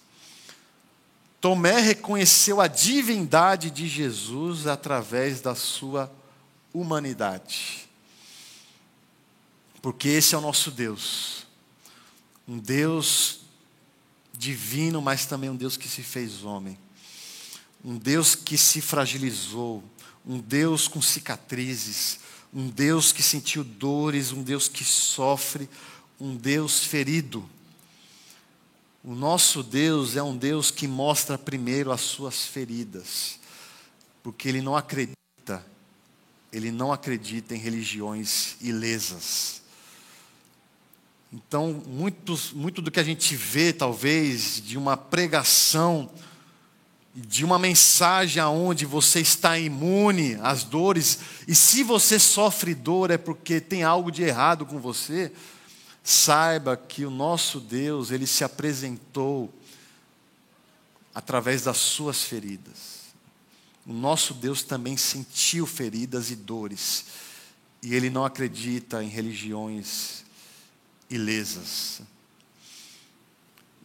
Tomé 1.40 1.80
reconheceu 1.80 2.60
a 2.60 2.66
divindade 2.66 3.70
de 3.70 3.88
Jesus 3.88 4.66
através 4.66 5.40
da 5.40 5.54
sua 5.54 6.12
humanidade. 6.74 7.88
Porque 9.84 10.08
esse 10.08 10.34
é 10.34 10.38
o 10.40 10.42
nosso 10.42 10.72
Deus. 10.72 11.46
Um 12.48 12.58
Deus 12.58 13.42
divino, 14.34 15.00
mas 15.00 15.28
também 15.28 15.52
um 15.52 15.56
Deus 15.56 15.78
que 15.78 15.88
se 15.88 16.02
fez 16.02 16.44
homem 16.44 16.76
um 17.86 18.00
Deus 18.00 18.34
que 18.34 18.58
se 18.58 18.82
fragilizou, 18.82 19.84
um 20.26 20.40
Deus 20.40 20.88
com 20.88 21.00
cicatrizes, 21.00 22.20
um 22.52 22.68
Deus 22.68 23.12
que 23.12 23.22
sentiu 23.22 23.64
dores, 23.64 24.32
um 24.32 24.42
Deus 24.42 24.68
que 24.68 24.84
sofre, 24.84 25.70
um 26.20 26.36
Deus 26.36 26.84
ferido. 26.84 27.48
O 29.04 29.14
nosso 29.14 29.62
Deus 29.62 30.16
é 30.16 30.24
um 30.24 30.36
Deus 30.36 30.72
que 30.72 30.88
mostra 30.88 31.38
primeiro 31.38 31.92
as 31.92 32.02
suas 32.02 32.44
feridas, 32.44 33.40
porque 34.24 34.50
Ele 34.50 34.64
não 34.64 34.76
acredita, 34.76 35.64
Ele 36.52 36.72
não 36.72 36.92
acredita 36.92 37.54
em 37.54 37.60
religiões 37.60 38.56
ilesas. 38.62 39.62
Então, 41.32 41.84
muito, 41.86 42.36
muito 42.56 42.82
do 42.82 42.90
que 42.90 43.00
a 43.00 43.04
gente 43.04 43.36
vê, 43.36 43.72
talvez, 43.72 44.60
de 44.60 44.76
uma 44.76 44.98
pregação 44.98 46.10
de 47.16 47.46
uma 47.46 47.58
mensagem 47.58 48.44
aonde 48.44 48.86
você 48.86 49.22
está 49.22 49.58
imune 49.58 50.38
às 50.42 50.66
dores, 50.66 51.20
e 51.48 51.56
se 51.56 51.82
você 51.82 52.20
sofre 52.20 52.76
dor 52.76 53.10
é 53.10 53.18
porque 53.18 53.62
tem 53.62 53.84
algo 53.84 54.12
de 54.12 54.22
errado 54.22 54.66
com 54.66 54.80
você, 54.82 55.32
saiba 56.04 56.76
que 56.76 57.06
o 57.06 57.10
nosso 57.10 57.62
Deus, 57.62 58.12
ele 58.12 58.28
se 58.28 58.44
apresentou 58.44 59.54
através 61.14 61.64
das 61.64 61.78
suas 61.78 62.22
feridas. 62.22 63.06
O 63.88 63.94
nosso 63.94 64.34
Deus 64.34 64.62
também 64.62 64.98
sentiu 64.98 65.66
feridas 65.66 66.30
e 66.32 66.36
dores, 66.36 67.06
e 67.82 67.96
ele 67.96 68.10
não 68.10 68.26
acredita 68.26 69.02
em 69.02 69.08
religiões 69.08 70.26
ilesas. 71.10 72.02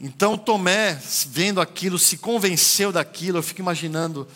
Então 0.00 0.38
Tomé, 0.38 0.94
vendo 1.26 1.60
aquilo, 1.60 1.98
se 1.98 2.16
convenceu 2.16 2.90
daquilo. 2.90 3.36
Eu 3.36 3.42
fico 3.42 3.60
imaginando 3.60 4.26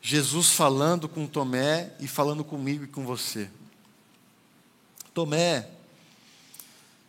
Jesus 0.00 0.50
falando 0.50 1.08
com 1.08 1.26
Tomé 1.26 1.92
e 1.98 2.06
falando 2.06 2.44
comigo 2.44 2.84
e 2.84 2.88
com 2.88 3.04
você. 3.04 3.50
Tomé, 5.12 5.68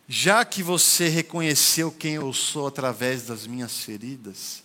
já 0.08 0.44
que 0.44 0.62
você 0.62 1.08
reconheceu 1.08 1.92
quem 1.92 2.14
eu 2.14 2.32
sou 2.32 2.66
através 2.66 3.24
das 3.24 3.46
minhas 3.46 3.78
feridas, 3.78 4.64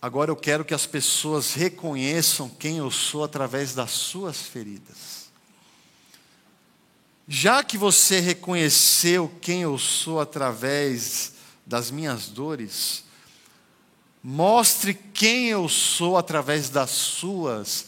agora 0.00 0.30
eu 0.30 0.36
quero 0.36 0.64
que 0.64 0.74
as 0.74 0.86
pessoas 0.86 1.52
reconheçam 1.52 2.48
quem 2.48 2.78
eu 2.78 2.90
sou 2.90 3.22
através 3.22 3.74
das 3.74 3.90
suas 3.90 4.40
feridas. 4.40 5.21
Já 7.34 7.64
que 7.64 7.78
você 7.78 8.20
reconheceu 8.20 9.26
quem 9.40 9.62
eu 9.62 9.78
sou 9.78 10.20
através 10.20 11.32
das 11.64 11.90
minhas 11.90 12.28
dores, 12.28 13.04
mostre 14.22 14.92
quem 14.92 15.48
eu 15.48 15.66
sou 15.66 16.18
através 16.18 16.68
das 16.68 16.90
suas 16.90 17.86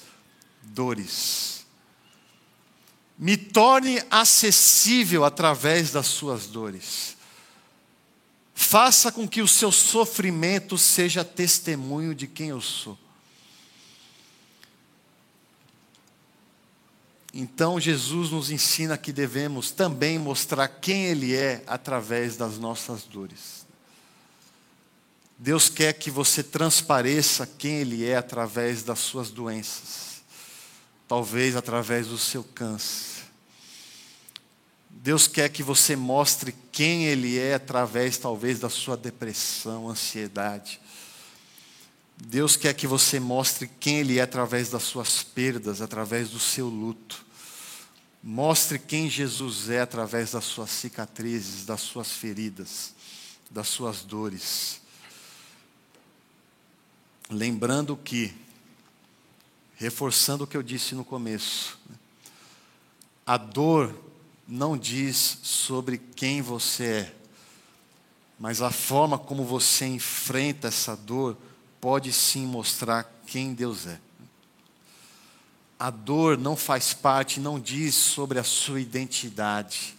dores. 0.62 1.66
Me 3.18 3.36
torne 3.36 4.02
acessível 4.10 5.26
através 5.26 5.90
das 5.90 6.06
suas 6.06 6.46
dores. 6.46 7.14
Faça 8.54 9.12
com 9.12 9.28
que 9.28 9.42
o 9.42 9.46
seu 9.46 9.70
sofrimento 9.70 10.78
seja 10.78 11.22
testemunho 11.22 12.14
de 12.14 12.26
quem 12.26 12.48
eu 12.48 12.62
sou. 12.62 12.98
Então 17.36 17.80
Jesus 17.80 18.30
nos 18.30 18.48
ensina 18.48 18.96
que 18.96 19.12
devemos 19.12 19.72
também 19.72 20.20
mostrar 20.20 20.68
quem 20.68 21.06
Ele 21.06 21.34
é 21.34 21.64
através 21.66 22.36
das 22.36 22.58
nossas 22.58 23.02
dores. 23.02 23.66
Deus 25.36 25.68
quer 25.68 25.92
que 25.94 26.12
você 26.12 26.44
transpareça 26.44 27.44
quem 27.44 27.80
Ele 27.80 28.06
é 28.06 28.16
através 28.16 28.84
das 28.84 29.00
suas 29.00 29.30
doenças, 29.30 30.22
talvez 31.08 31.56
através 31.56 32.06
do 32.06 32.16
seu 32.16 32.44
câncer. 32.44 33.24
Deus 34.88 35.26
quer 35.26 35.48
que 35.48 35.62
você 35.62 35.96
mostre 35.96 36.54
quem 36.70 37.06
Ele 37.06 37.36
é 37.36 37.54
através, 37.54 38.16
talvez, 38.16 38.60
da 38.60 38.70
sua 38.70 38.96
depressão, 38.96 39.90
ansiedade. 39.90 40.80
Deus 42.16 42.56
quer 42.56 42.74
que 42.74 42.86
você 42.86 43.18
mostre 43.18 43.68
quem 43.80 43.98
Ele 43.98 44.20
é 44.20 44.22
através 44.22 44.70
das 44.70 44.84
suas 44.84 45.24
perdas, 45.24 45.82
através 45.82 46.30
do 46.30 46.38
seu 46.38 46.68
luto. 46.68 47.23
Mostre 48.26 48.78
quem 48.78 49.10
Jesus 49.10 49.68
é 49.68 49.82
através 49.82 50.32
das 50.32 50.44
suas 50.44 50.70
cicatrizes, 50.70 51.66
das 51.66 51.82
suas 51.82 52.10
feridas, 52.10 52.94
das 53.50 53.68
suas 53.68 54.00
dores. 54.00 54.80
Lembrando 57.28 57.94
que, 57.98 58.34
reforçando 59.76 60.44
o 60.44 60.46
que 60.46 60.56
eu 60.56 60.62
disse 60.62 60.94
no 60.94 61.04
começo, 61.04 61.78
a 63.26 63.36
dor 63.36 63.94
não 64.48 64.74
diz 64.74 65.40
sobre 65.42 65.98
quem 65.98 66.40
você 66.40 66.84
é, 66.84 67.14
mas 68.40 68.62
a 68.62 68.70
forma 68.70 69.18
como 69.18 69.44
você 69.44 69.84
enfrenta 69.84 70.68
essa 70.68 70.96
dor 70.96 71.36
pode 71.78 72.10
sim 72.10 72.46
mostrar 72.46 73.04
quem 73.26 73.52
Deus 73.52 73.86
é. 73.86 74.00
A 75.84 75.90
dor 75.90 76.38
não 76.38 76.56
faz 76.56 76.94
parte, 76.94 77.38
não 77.38 77.60
diz 77.60 77.94
sobre 77.94 78.38
a 78.38 78.42
sua 78.42 78.80
identidade, 78.80 79.94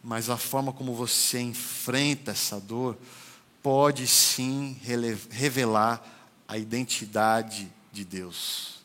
mas 0.00 0.30
a 0.30 0.36
forma 0.36 0.72
como 0.72 0.94
você 0.94 1.40
enfrenta 1.40 2.30
essa 2.30 2.60
dor 2.60 2.96
pode 3.60 4.06
sim 4.06 4.80
revelar 5.28 6.00
a 6.46 6.56
identidade 6.56 7.68
de 7.92 8.04
Deus. 8.04 8.76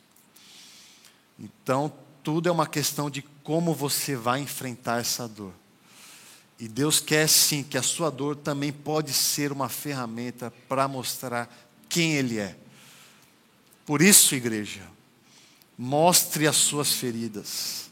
Então, 1.39 1.93
tudo 2.23 2.49
é 2.49 2.51
uma 2.51 2.65
questão 2.65 3.07
de 3.07 3.21
como 3.43 3.71
você 3.75 4.15
vai 4.15 4.39
enfrentar 4.39 5.01
essa 5.01 5.27
dor. 5.27 5.53
E 6.59 6.67
Deus 6.67 6.99
quer 6.99 7.29
sim 7.29 7.61
que 7.61 7.77
a 7.77 7.83
sua 7.83 8.09
dor 8.09 8.35
também 8.35 8.73
pode 8.73 9.13
ser 9.13 9.51
uma 9.51 9.69
ferramenta 9.69 10.51
para 10.67 10.87
mostrar 10.87 11.47
quem 11.87 12.13
Ele 12.13 12.39
é. 12.39 12.57
Por 13.85 14.01
isso, 14.01 14.33
igreja, 14.33 14.81
Mostre 15.77 16.47
as 16.47 16.55
suas 16.55 16.93
feridas. 16.93 17.89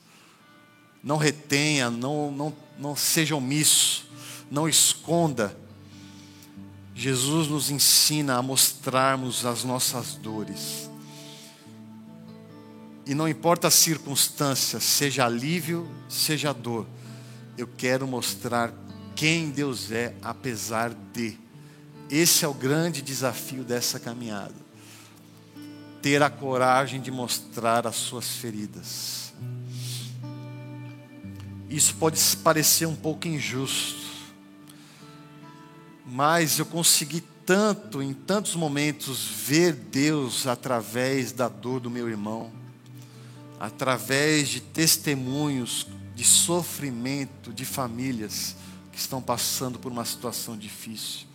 Não 1.03 1.17
retenha, 1.17 1.89
não, 1.89 2.31
não, 2.31 2.53
não 2.77 2.95
seja 2.95 3.35
omisso, 3.35 4.09
não 4.51 4.67
esconda. 4.67 5.57
Jesus 6.93 7.47
nos 7.47 7.71
ensina 7.71 8.35
a 8.35 8.41
mostrarmos 8.41 9.45
as 9.45 9.63
nossas 9.63 10.15
dores. 10.15 10.89
E 13.05 13.15
não 13.15 13.27
importa 13.27 13.69
a 13.69 13.71
circunstância, 13.71 14.79
seja 14.79 15.25
alívio, 15.25 15.89
seja 16.07 16.53
dor, 16.53 16.85
eu 17.57 17.67
quero 17.67 18.05
mostrar 18.05 18.73
quem 19.15 19.49
Deus 19.49 19.91
é, 19.91 20.15
apesar 20.21 20.93
de. 21.13 21.37
Esse 22.09 22.45
é 22.45 22.47
o 22.47 22.53
grande 22.53 23.01
desafio 23.01 23.63
dessa 23.63 23.99
caminhada 23.99 24.68
ter 26.01 26.21
a 26.21 26.29
coragem 26.29 27.01
de 27.01 27.11
mostrar 27.11 27.85
as 27.85 27.95
suas 27.95 28.27
feridas. 28.27 29.33
Isso 31.69 31.95
pode 31.95 32.19
parecer 32.37 32.87
um 32.87 32.95
pouco 32.95 33.27
injusto, 33.27 33.99
mas 36.05 36.57
eu 36.57 36.65
consegui 36.65 37.21
tanto, 37.45 38.01
em 38.01 38.13
tantos 38.13 38.55
momentos, 38.55 39.23
ver 39.25 39.73
Deus 39.73 40.47
através 40.47 41.31
da 41.31 41.47
dor 41.47 41.79
do 41.79 41.89
meu 41.89 42.09
irmão, 42.09 42.51
através 43.59 44.49
de 44.49 44.59
testemunhos 44.59 45.87
de 46.15 46.23
sofrimento 46.23 47.53
de 47.53 47.65
famílias 47.65 48.55
que 48.91 48.97
estão 48.99 49.21
passando 49.21 49.79
por 49.79 49.91
uma 49.91 50.05
situação 50.05 50.57
difícil. 50.57 51.27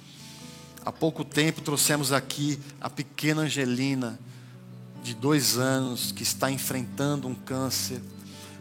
Há 0.85 0.93
pouco 0.93 1.25
tempo 1.25 1.63
trouxemos 1.63 2.13
aqui 2.13 2.59
a 2.81 2.91
pequena 2.91 3.43
Angelina, 3.43 4.21
de 5.05 5.13
dois 5.13 5.59
anos 5.59 6.11
que 6.13 6.23
está 6.23 6.51
enfrentando 6.51 7.29
um 7.29 7.35
câncer, 7.35 8.01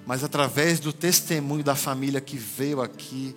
mas 0.06 0.26
através 0.26 0.78
do 0.78 0.92
testemunho 0.92 1.64
da 1.64 1.74
família 1.74 2.20
que 2.20 2.36
veio 2.36 2.82
aqui, 2.82 3.34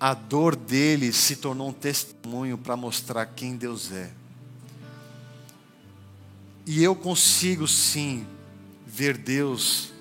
a 0.00 0.14
dor 0.14 0.56
dele 0.56 1.12
se 1.12 1.36
tornou 1.36 1.68
um 1.68 1.72
testemunho 1.72 2.56
para 2.56 2.74
mostrar 2.74 3.26
quem 3.26 3.54
Deus 3.54 3.92
é. 3.92 4.10
E 6.64 6.82
eu 6.82 6.96
consigo 6.96 7.68
sim 7.68 8.26
ver 8.86 9.18
Deus 9.18 9.92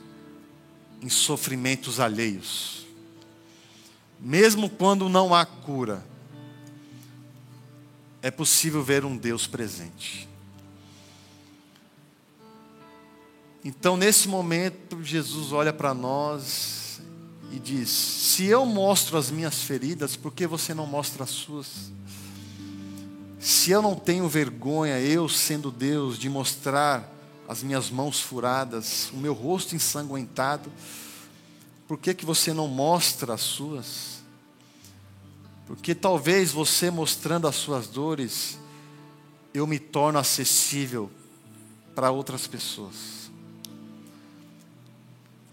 em 1.01 1.09
sofrimentos 1.09 1.99
alheios. 1.99 2.87
Mesmo 4.21 4.69
quando 4.69 5.09
não 5.09 5.35
há 5.35 5.45
cura, 5.45 6.01
é 8.21 8.31
possível 8.31 8.81
ver 8.81 9.03
um 9.03 9.17
Deus 9.17 9.45
presente. 9.45 10.26
Então, 13.63 13.97
nesse 13.97 14.27
momento, 14.27 15.03
Jesus 15.03 15.51
olha 15.51 15.73
para 15.73 15.93
nós 15.93 17.01
e 17.51 17.59
diz: 17.59 17.89
Se 17.89 18.45
eu 18.45 18.65
mostro 18.65 19.17
as 19.17 19.31
minhas 19.31 19.61
feridas, 19.61 20.15
por 20.15 20.33
que 20.33 20.47
você 20.47 20.73
não 20.73 20.85
mostra 20.85 21.23
as 21.23 21.29
suas? 21.29 21.91
Se 23.39 23.71
eu 23.71 23.81
não 23.81 23.95
tenho 23.95 24.27
vergonha, 24.27 24.99
eu 24.99 25.29
sendo 25.29 25.71
Deus, 25.71 26.17
de 26.17 26.29
mostrar 26.29 27.13
as 27.47 27.63
minhas 27.63 27.89
mãos 27.89 28.19
furadas, 28.19 29.09
o 29.13 29.17
meu 29.17 29.33
rosto 29.33 29.75
ensanguentado, 29.75 30.71
por 31.87 31.97
que, 31.97 32.13
que 32.13 32.25
você 32.25 32.53
não 32.53 32.67
mostra 32.67 33.33
as 33.33 33.41
suas? 33.41 34.17
Porque 35.65 35.95
talvez 35.95 36.51
você 36.51 36.91
mostrando 36.91 37.47
as 37.47 37.55
suas 37.55 37.87
dores, 37.87 38.57
eu 39.53 39.65
me 39.65 39.79
torno 39.79 40.19
acessível 40.19 41.09
para 41.95 42.11
outras 42.11 42.47
pessoas. 42.47 43.26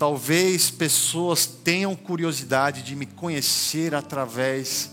Talvez 0.05 0.71
pessoas 0.71 1.47
tenham 1.47 1.97
curiosidade 1.97 2.83
de 2.83 2.95
me 2.95 3.07
conhecer 3.07 3.95
através 3.95 4.91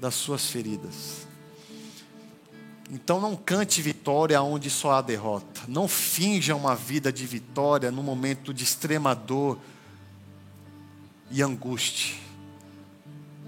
das 0.00 0.14
suas 0.14 0.46
feridas. 0.46 1.26
Então 2.90 3.20
não 3.20 3.36
cante 3.36 3.82
vitória 3.82 4.40
onde 4.40 4.70
só 4.70 4.92
há 4.92 5.02
derrota. 5.02 5.60
Não 5.68 5.86
finja 5.86 6.56
uma 6.56 6.74
vida 6.74 7.12
de 7.12 7.26
vitória 7.26 7.90
no 7.90 8.02
momento 8.02 8.54
de 8.54 8.64
extrema 8.64 9.14
dor 9.14 9.58
e 11.30 11.42
angústia. 11.42 12.16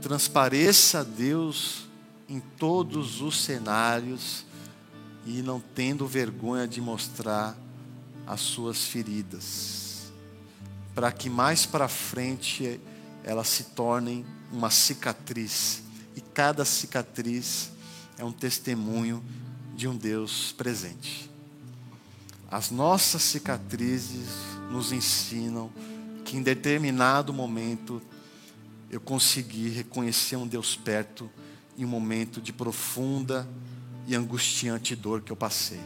Transpareça 0.03 0.99
a 0.99 1.05
Deus 1.05 1.87
em 2.29 2.39
todos 2.39 3.23
os 3.23 3.43
cenários 3.43 4.45
e 5.25 5.41
não 5.41 5.59
tendo 5.59 6.07
vergonha 6.07 6.69
de 6.69 6.83
mostrar 6.83 7.57
as 8.27 8.43
suas 8.43 8.85
feridas 8.85 9.88
para 10.99 11.13
que 11.13 11.31
mais 11.31 11.65
para 11.65 11.87
frente 11.87 12.81
elas 13.23 13.47
se 13.47 13.63
tornem 13.67 14.27
uma 14.51 14.69
cicatriz. 14.69 15.81
E 16.17 16.21
cada 16.21 16.65
cicatriz 16.65 17.71
é 18.19 18.25
um 18.25 18.33
testemunho 18.33 19.23
de 19.77 19.87
um 19.87 19.97
Deus 19.97 20.51
presente. 20.59 21.31
As 22.51 22.73
nossas 22.73 23.23
cicatrizes 23.23 24.27
nos 24.73 24.91
ensinam 24.91 25.71
que 26.25 26.37
em 26.37 26.43
determinado 26.43 27.33
momento 27.33 28.03
eu 28.91 29.01
consegui 29.01 29.69
reconhecer 29.69 30.35
um 30.35 30.49
Deus 30.49 30.75
perto 30.75 31.31
em 31.77 31.85
um 31.85 31.89
momento 31.89 32.41
de 32.41 32.53
profunda 32.53 33.49
e 34.05 34.17
angustiante 34.17 34.97
dor 34.97 35.23
que 35.23 35.31
eu 35.31 35.37
passei. 35.37 35.81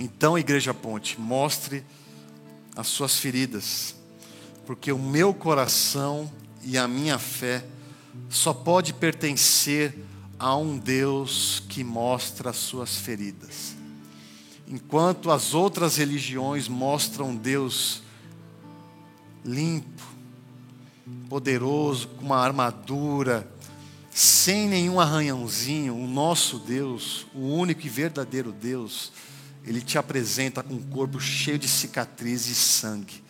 Então, 0.00 0.38
Igreja 0.38 0.72
Ponte, 0.72 1.20
mostre 1.20 1.84
as 2.76 2.86
suas 2.88 3.18
feridas, 3.18 3.94
porque 4.66 4.92
o 4.92 4.98
meu 4.98 5.32
coração 5.32 6.30
e 6.62 6.76
a 6.76 6.86
minha 6.86 7.18
fé 7.18 7.64
só 8.28 8.52
pode 8.52 8.92
pertencer 8.92 9.98
a 10.38 10.54
um 10.56 10.76
Deus 10.76 11.62
que 11.68 11.82
mostra 11.82 12.50
as 12.50 12.56
suas 12.56 12.96
feridas. 12.96 13.74
enquanto 14.68 15.30
as 15.30 15.54
outras 15.54 15.96
religiões 15.96 16.66
mostram 16.66 17.36
Deus 17.36 18.02
limpo, 19.44 20.02
poderoso, 21.28 22.08
com 22.08 22.24
uma 22.24 22.38
armadura, 22.38 23.48
sem 24.10 24.68
nenhum 24.68 24.98
arranhãozinho, 24.98 25.94
o 25.94 26.06
nosso 26.08 26.58
Deus, 26.58 27.26
o 27.32 27.40
único 27.40 27.86
e 27.86 27.88
verdadeiro 27.88 28.50
Deus, 28.50 29.12
ele 29.66 29.80
te 29.80 29.98
apresenta 29.98 30.62
com 30.62 30.74
um 30.74 30.82
corpo 30.82 31.20
cheio 31.20 31.58
de 31.58 31.68
cicatrizes 31.68 32.48
e 32.48 32.54
sangue. 32.54 33.22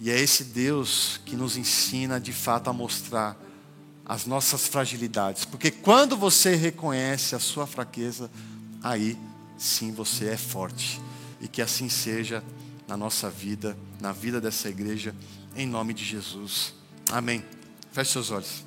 E 0.00 0.10
é 0.10 0.20
esse 0.20 0.44
Deus 0.44 1.20
que 1.24 1.36
nos 1.36 1.56
ensina 1.56 2.20
de 2.20 2.32
fato 2.32 2.68
a 2.68 2.72
mostrar 2.72 3.36
as 4.04 4.26
nossas 4.26 4.66
fragilidades, 4.66 5.44
porque 5.44 5.70
quando 5.70 6.16
você 6.16 6.54
reconhece 6.54 7.34
a 7.34 7.38
sua 7.38 7.66
fraqueza, 7.66 8.30
aí 8.82 9.18
sim 9.56 9.92
você 9.92 10.26
é 10.26 10.36
forte. 10.36 11.00
E 11.40 11.48
que 11.48 11.62
assim 11.62 11.88
seja 11.88 12.42
na 12.86 12.96
nossa 12.96 13.30
vida, 13.30 13.76
na 14.00 14.12
vida 14.12 14.40
dessa 14.40 14.68
igreja, 14.68 15.14
em 15.56 15.66
nome 15.66 15.94
de 15.94 16.04
Jesus. 16.04 16.74
Amém. 17.10 17.44
Feche 17.92 18.12
seus 18.12 18.30
olhos. 18.30 18.64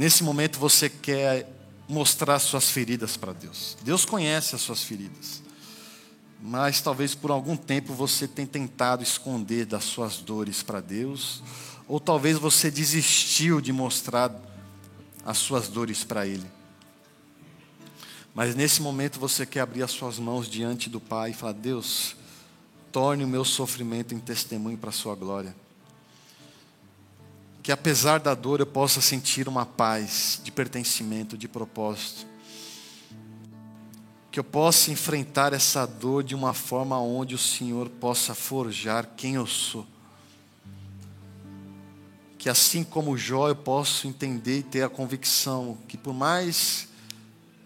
Nesse 0.00 0.24
momento 0.24 0.58
você 0.58 0.88
quer 0.88 1.46
mostrar 1.86 2.38
suas 2.38 2.70
feridas 2.70 3.18
para 3.18 3.34
Deus. 3.34 3.76
Deus 3.82 4.06
conhece 4.06 4.54
as 4.54 4.62
suas 4.62 4.82
feridas. 4.82 5.42
Mas 6.40 6.80
talvez 6.80 7.14
por 7.14 7.30
algum 7.30 7.54
tempo 7.54 7.92
você 7.92 8.26
tenha 8.26 8.48
tentado 8.48 9.02
esconder 9.02 9.66
das 9.66 9.84
suas 9.84 10.16
dores 10.16 10.62
para 10.62 10.80
Deus, 10.80 11.42
ou 11.86 12.00
talvez 12.00 12.38
você 12.38 12.70
desistiu 12.70 13.60
de 13.60 13.74
mostrar 13.74 14.34
as 15.22 15.36
suas 15.36 15.68
dores 15.68 16.02
para 16.02 16.26
Ele. 16.26 16.50
Mas 18.34 18.54
nesse 18.54 18.80
momento 18.80 19.20
você 19.20 19.44
quer 19.44 19.60
abrir 19.60 19.82
as 19.82 19.90
suas 19.90 20.18
mãos 20.18 20.48
diante 20.48 20.88
do 20.88 20.98
Pai 20.98 21.32
e 21.32 21.34
falar: 21.34 21.52
Deus, 21.52 22.16
torne 22.90 23.22
o 23.22 23.28
meu 23.28 23.44
sofrimento 23.44 24.14
em 24.14 24.18
testemunho 24.18 24.78
para 24.78 24.88
a 24.88 24.94
Sua 24.94 25.14
glória 25.14 25.54
que 27.62 27.70
apesar 27.70 28.18
da 28.20 28.34
dor 28.34 28.60
eu 28.60 28.66
possa 28.66 29.00
sentir 29.00 29.46
uma 29.46 29.66
paz 29.66 30.40
de 30.42 30.50
pertencimento, 30.50 31.36
de 31.36 31.46
propósito. 31.46 32.26
Que 34.30 34.40
eu 34.40 34.44
possa 34.44 34.90
enfrentar 34.90 35.52
essa 35.52 35.84
dor 35.86 36.22
de 36.22 36.34
uma 36.34 36.54
forma 36.54 36.98
onde 36.98 37.34
o 37.34 37.38
Senhor 37.38 37.88
possa 37.88 38.34
forjar 38.34 39.10
quem 39.16 39.34
eu 39.34 39.46
sou. 39.46 39.86
Que 42.38 42.48
assim 42.48 42.82
como 42.82 43.18
Jó 43.18 43.48
eu 43.48 43.56
posso 43.56 44.06
entender 44.06 44.60
e 44.60 44.62
ter 44.62 44.82
a 44.82 44.88
convicção 44.88 45.76
que 45.86 45.98
por 45.98 46.14
mais 46.14 46.88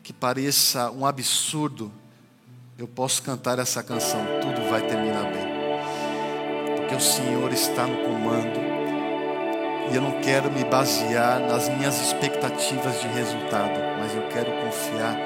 que 0.02 0.12
pareça 0.12 0.90
um 0.90 1.06
absurdo, 1.06 1.92
eu 2.76 2.88
posso 2.88 3.22
cantar 3.22 3.58
essa 3.58 3.82
canção, 3.82 4.20
tudo 4.42 4.68
vai 4.68 4.86
terminar 4.86 5.24
bem. 5.32 6.76
Porque 6.76 6.94
o 6.94 7.00
Senhor 7.00 7.52
está 7.52 7.86
no 7.86 7.96
comando 8.04 8.63
e 9.90 9.96
eu 9.96 10.02
não 10.02 10.12
quero 10.20 10.50
me 10.50 10.64
basear 10.64 11.40
nas 11.40 11.68
minhas 11.68 12.00
expectativas 12.00 13.00
de 13.00 13.08
resultado, 13.08 13.78
mas 13.98 14.14
eu 14.14 14.22
quero 14.28 14.50
confiar 14.62 15.16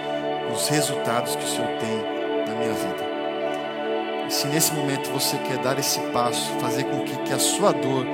nos 0.51 0.68
resultados 0.68 1.37
que 1.37 1.44
o 1.44 1.49
Senhor 1.49 1.71
tem 1.79 2.47
na 2.47 2.55
minha 2.55 2.73
vida. 2.73 3.18
E 4.29 4.33
se 4.33 4.47
nesse 4.49 4.73
momento 4.73 5.11
você 5.11 5.37
quer 5.38 5.59
dar 5.59 5.79
esse 5.79 6.01
passo, 6.12 6.53
fazer 6.61 6.85
com 6.85 7.05
que, 7.05 7.16
que 7.18 7.33
a 7.33 7.38
sua 7.38 7.73
dor 7.73 8.05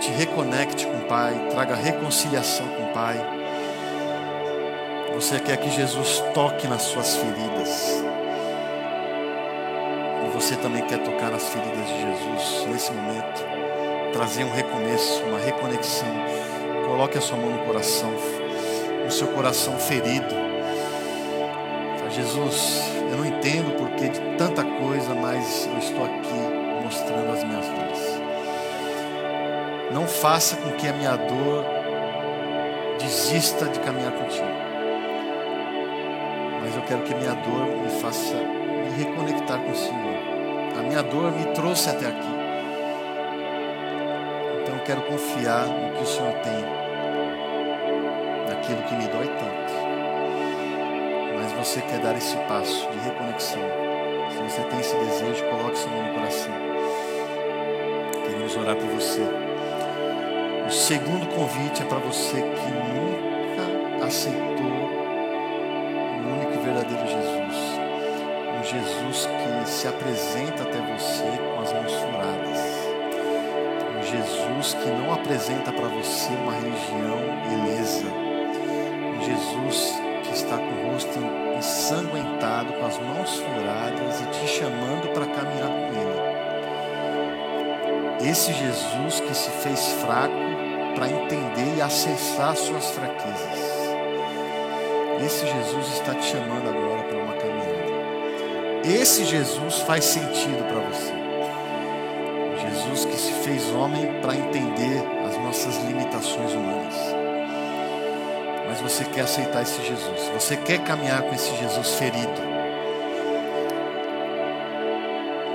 te 0.00 0.10
reconecte 0.10 0.86
com 0.86 0.98
o 0.98 1.04
Pai, 1.06 1.48
traga 1.50 1.74
reconciliação 1.74 2.66
com 2.68 2.84
o 2.84 2.92
Pai. 2.92 3.16
Você 5.14 5.38
quer 5.38 5.56
que 5.56 5.70
Jesus 5.70 6.22
toque 6.34 6.66
nas 6.66 6.82
suas 6.82 7.16
feridas. 7.16 8.04
E 10.26 10.28
você 10.34 10.56
também 10.56 10.84
quer 10.84 10.98
tocar 10.98 11.30
nas 11.30 11.48
feridas 11.48 11.86
de 11.86 12.00
Jesus 12.00 12.66
nesse 12.68 12.92
momento 12.92 13.63
trazer 14.14 14.44
um 14.44 14.52
recomeço, 14.52 15.24
uma 15.24 15.40
reconexão. 15.40 16.06
Coloque 16.86 17.18
a 17.18 17.20
sua 17.20 17.36
mão 17.36 17.50
no 17.50 17.64
coração, 17.64 18.12
no 19.04 19.10
seu 19.10 19.26
coração 19.28 19.76
ferido. 19.76 20.32
Fala, 21.98 22.10
Jesus, 22.10 22.80
eu 23.10 23.16
não 23.16 23.26
entendo 23.26 23.70
o 23.70 23.72
porquê 23.72 24.08
de 24.08 24.20
tanta 24.38 24.62
coisa, 24.62 25.12
mas 25.16 25.66
eu 25.66 25.78
estou 25.78 26.04
aqui 26.04 26.84
mostrando 26.84 27.32
as 27.32 27.42
minhas 27.42 27.66
dores. 27.66 28.20
Não 29.92 30.06
faça 30.06 30.56
com 30.56 30.70
que 30.76 30.86
a 30.86 30.92
minha 30.92 31.16
dor 31.16 31.64
desista 33.00 33.66
de 33.66 33.80
caminhar 33.80 34.12
contigo. 34.12 34.46
Mas 36.62 36.76
eu 36.76 36.82
quero 36.82 37.02
que 37.02 37.14
a 37.14 37.16
minha 37.16 37.34
dor 37.34 37.66
me 37.66 37.90
faça 38.00 38.34
me 38.34 38.96
reconectar 38.96 39.58
com 39.58 39.72
o 39.72 39.76
Senhor. 39.76 40.78
A 40.78 40.82
minha 40.82 41.02
dor 41.02 41.32
me 41.32 41.46
trouxe 41.46 41.90
até 41.90 42.06
aqui 42.06 42.43
quero 44.84 45.00
confiar 45.02 45.66
no 45.66 45.96
que 45.96 46.02
o 46.02 46.06
Senhor 46.06 46.32
tem, 46.42 46.64
naquilo 48.48 48.82
que 48.82 48.94
me 48.94 49.08
dói 49.08 49.26
tanto. 49.26 49.72
Mas 51.36 51.52
você 51.52 51.80
quer 51.80 52.00
dar 52.00 52.14
esse 52.16 52.36
passo 52.48 52.86
de 52.90 52.98
reconexão. 52.98 53.62
Se 54.30 54.42
você 54.42 54.62
tem 54.68 54.80
esse 54.80 54.94
desejo, 54.96 55.44
coloque 55.44 55.88
nome 55.88 56.08
no 56.08 56.14
coração. 56.14 56.52
Queremos 58.26 58.56
orar 58.56 58.76
por 58.76 58.88
você. 58.88 59.22
O 60.66 60.70
segundo 60.70 61.26
convite 61.34 61.82
é 61.82 61.86
para 61.86 61.98
você 61.98 62.42
que 62.42 62.70
nunca 62.92 64.06
aceitou 64.06 64.34
o 66.20 66.28
único 66.34 66.52
e 66.52 66.64
verdadeiro 66.64 67.06
Jesus. 67.06 67.56
Um 68.58 68.62
Jesus 68.62 69.26
que 69.26 69.68
se 69.68 69.88
apresenta 69.88 70.62
até 70.62 70.78
você 70.78 71.24
com 71.54 71.62
as 71.62 71.72
mãos 71.72 71.92
furadas 71.92 72.43
Jesus 74.14 74.74
que 74.74 74.88
não 74.88 75.12
apresenta 75.12 75.72
para 75.72 75.88
você 75.88 76.28
uma 76.34 76.52
religião 76.52 77.18
beleza. 77.48 78.06
Um 78.06 79.20
Jesus 79.24 79.94
que 80.22 80.34
está 80.34 80.56
com 80.56 80.64
o 80.64 80.92
rosto 80.92 81.18
ensanguentado, 81.58 82.72
com 82.74 82.86
as 82.86 82.98
mãos 82.98 83.36
furadas 83.36 84.20
e 84.20 84.26
te 84.26 84.46
chamando 84.46 85.12
para 85.12 85.26
caminhar 85.26 85.68
com 85.68 85.88
Ele. 85.98 86.14
Esse 88.30 88.52
Jesus 88.52 89.20
que 89.20 89.34
se 89.34 89.50
fez 89.50 89.92
fraco 90.04 90.34
para 90.94 91.08
entender 91.10 91.76
e 91.76 91.82
acessar 91.82 92.56
suas 92.56 92.90
fraquezas. 92.90 93.74
Esse 95.24 95.46
Jesus 95.46 95.88
está 95.94 96.14
te 96.14 96.26
chamando 96.26 96.68
agora 96.68 97.02
para 97.02 97.18
uma 97.18 97.34
caminhada. 97.34 98.84
Esse 98.84 99.24
Jesus 99.24 99.80
faz 99.80 100.04
sentido 100.04 100.64
para 100.68 100.80
você. 100.80 101.23
Fez 103.44 103.70
homem 103.74 104.22
para 104.22 104.34
entender 104.34 105.04
as 105.28 105.36
nossas 105.36 105.76
limitações 105.84 106.50
humanas. 106.52 106.94
Mas 108.66 108.80
você 108.80 109.04
quer 109.04 109.20
aceitar 109.20 109.60
esse 109.60 109.82
Jesus, 109.82 110.30
você 110.32 110.56
quer 110.56 110.78
caminhar 110.82 111.20
com 111.20 111.34
esse 111.34 111.54
Jesus 111.56 111.90
ferido. 111.96 112.40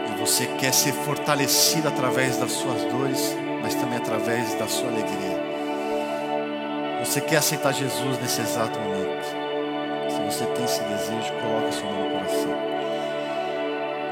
E 0.08 0.19
você 0.19 0.45
quer 0.60 0.71
ser 0.71 0.91
fortalecido 0.91 1.88
através 1.88 2.38
das 2.38 2.52
suas 2.52 2.84
dores, 2.84 3.36
mas 3.63 3.73
também 3.73 3.97
através 3.97 4.54
da 4.54 4.67
sua 4.67 4.89
alegria. 4.89 5.39
Você 7.04 7.21
quer 7.21 7.38
aceitar 7.38 7.73
Jesus 7.73 8.21
nesse 8.21 8.39
exato 8.39 8.80
momento. 8.80 9.25
Se 10.12 10.21
você 10.38 10.45
tem 10.45 10.63
esse 10.63 10.84
desejo, 10.84 11.34
coloque 11.41 11.73
seu 11.73 11.86
nome 11.86 12.04
no 12.04 12.19
coração. 12.19 12.56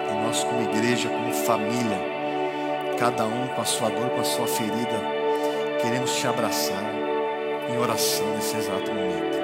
E 0.10 0.26
nós, 0.26 0.44
como 0.44 0.64
igreja, 0.64 1.10
como 1.10 1.32
família, 1.32 2.17
cada 2.98 3.26
um 3.26 3.48
com 3.50 3.62
a 3.62 3.66
sua 3.66 3.90
dor, 3.90 4.10
com 4.10 4.22
a 4.22 4.24
sua 4.24 4.48
ferida, 4.48 5.00
queremos 5.82 6.16
te 6.16 6.28
abraçar 6.28 6.84
em 7.70 7.78
oração 7.78 8.28
nesse 8.36 8.58
exato 8.58 8.92
momento. 8.92 9.38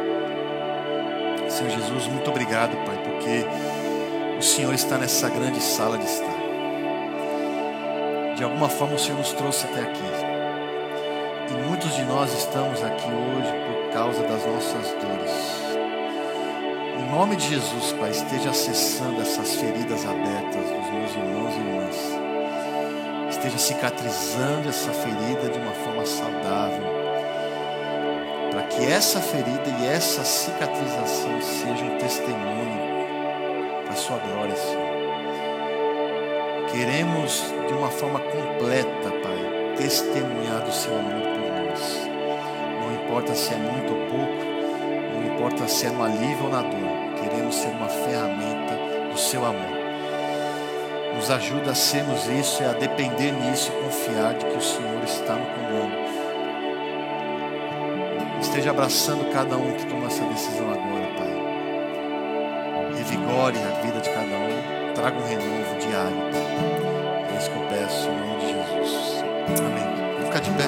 Senhor 1.49 1.69
Jesus, 1.69 2.07
muito 2.07 2.31
obrigado, 2.31 2.75
Pai, 2.83 2.97
porque 3.03 3.45
o 4.39 4.41
Senhor 4.41 4.73
está 4.73 4.97
nessa 4.97 5.29
grande 5.29 5.61
sala 5.61 5.99
de 5.99 6.05
estar. 6.05 6.43
De 8.35 8.43
alguma 8.43 8.67
forma 8.67 8.95
o 8.95 8.99
Senhor 8.99 9.19
nos 9.19 9.33
trouxe 9.33 9.67
até 9.67 9.81
aqui. 9.81 10.01
E 11.51 11.67
muitos 11.67 11.95
de 11.95 12.03
nós 12.05 12.33
estamos 12.33 12.83
aqui 12.83 13.07
hoje 13.07 13.53
por 13.67 13.93
causa 13.93 14.23
das 14.23 14.43
nossas 14.47 14.91
dores. 14.93 15.63
Em 16.97 17.11
nome 17.11 17.35
de 17.35 17.49
Jesus, 17.49 17.91
Pai, 17.99 18.09
esteja 18.09 18.49
acessando 18.49 19.21
essas 19.21 19.55
feridas 19.55 20.03
abertas 20.05 20.65
dos 20.71 20.89
meus 20.89 21.11
irmãos 21.15 21.53
e 21.53 21.59
irmãs 21.59 22.22
esteja 23.43 23.57
cicatrizando 23.57 24.69
essa 24.69 24.89
ferida 24.91 25.49
de 25.49 25.59
uma 25.59 25.73
forma 25.73 26.05
saudável, 26.05 26.81
para 28.51 28.63
que 28.63 28.85
essa 28.85 29.19
ferida 29.19 29.69
e 29.81 29.85
essa 29.85 30.23
cicatrização 30.23 31.41
sejam 31.41 31.93
um 31.93 31.97
testemunho 31.97 32.79
para 33.83 33.91
a 33.91 33.97
Sua 33.97 34.17
glória, 34.19 34.55
Senhor. 34.55 34.93
Queremos, 36.71 37.53
de 37.67 37.73
uma 37.73 37.89
forma 37.89 38.19
completa, 38.19 39.09
Pai, 39.21 39.75
testemunhar 39.75 40.61
do 40.61 40.71
Seu 40.71 40.97
amor 40.97 41.21
por 41.21 41.69
nós. 41.69 41.99
Não 42.79 42.93
importa 42.93 43.35
se 43.35 43.53
é 43.53 43.57
muito 43.57 43.93
ou 43.93 43.99
pouco, 44.07 44.45
não 45.15 45.35
importa 45.35 45.67
se 45.67 45.87
é 45.87 45.89
no 45.89 46.01
alívio 46.01 46.45
ou 46.45 46.49
na 46.49 46.61
dor, 46.61 47.21
queremos 47.21 47.55
ser 47.55 47.71
uma 47.71 47.89
ferramenta 47.89 49.11
do 49.11 49.19
Seu 49.19 49.43
amor 49.45 49.82
nos 51.23 51.31
ajuda 51.31 51.71
a 51.71 51.75
sermos 51.75 52.27
isso 52.27 52.61
e 52.61 52.65
a 52.65 52.73
depender 52.73 53.31
nisso 53.31 53.71
e 53.71 53.81
confiar 53.81 54.33
de 54.33 54.45
que 54.45 54.57
o 54.57 54.61
Senhor 54.61 55.01
está 55.05 55.33
no 55.35 55.45
comando. 55.45 55.95
Esteja 58.41 58.71
abraçando 58.71 59.31
cada 59.31 59.55
um 59.55 59.71
que 59.71 59.85
toma 59.85 60.07
essa 60.07 60.25
decisão 60.25 60.69
agora, 60.69 61.07
Pai. 61.17 61.33
Revigore 62.97 63.57
a 63.57 63.81
vida 63.81 64.01
de 64.01 64.09
cada 64.09 64.35
um. 64.35 64.93
Traga 64.93 65.17
um 65.17 65.25
renovo 65.25 65.79
diário, 65.79 66.17
É 67.33 67.37
isso 67.37 67.49
que 67.49 67.55
eu 67.55 67.67
peço 67.69 68.09
em 68.09 68.19
nome 68.19 68.39
de 68.41 68.47
Jesus. 68.47 69.23
Amém. 69.59 69.87
Vamos 70.15 70.25
ficar 70.25 70.41
de 70.41 70.51
pé. 70.51 70.67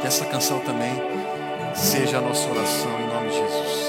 Que 0.00 0.06
essa 0.06 0.24
canção 0.26 0.60
também 0.60 0.92
seja 1.74 2.18
a 2.18 2.20
nossa 2.20 2.48
oração 2.48 2.92
em 3.00 3.08
nome 3.08 3.28
de 3.28 3.38
Jesus. 3.38 3.87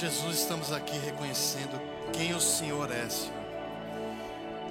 Jesus, 0.00 0.38
estamos 0.38 0.72
aqui 0.72 0.96
reconhecendo 0.96 1.78
quem 2.10 2.32
o 2.32 2.40
Senhor 2.40 2.90
é, 2.90 3.06
Senhor. 3.06 3.34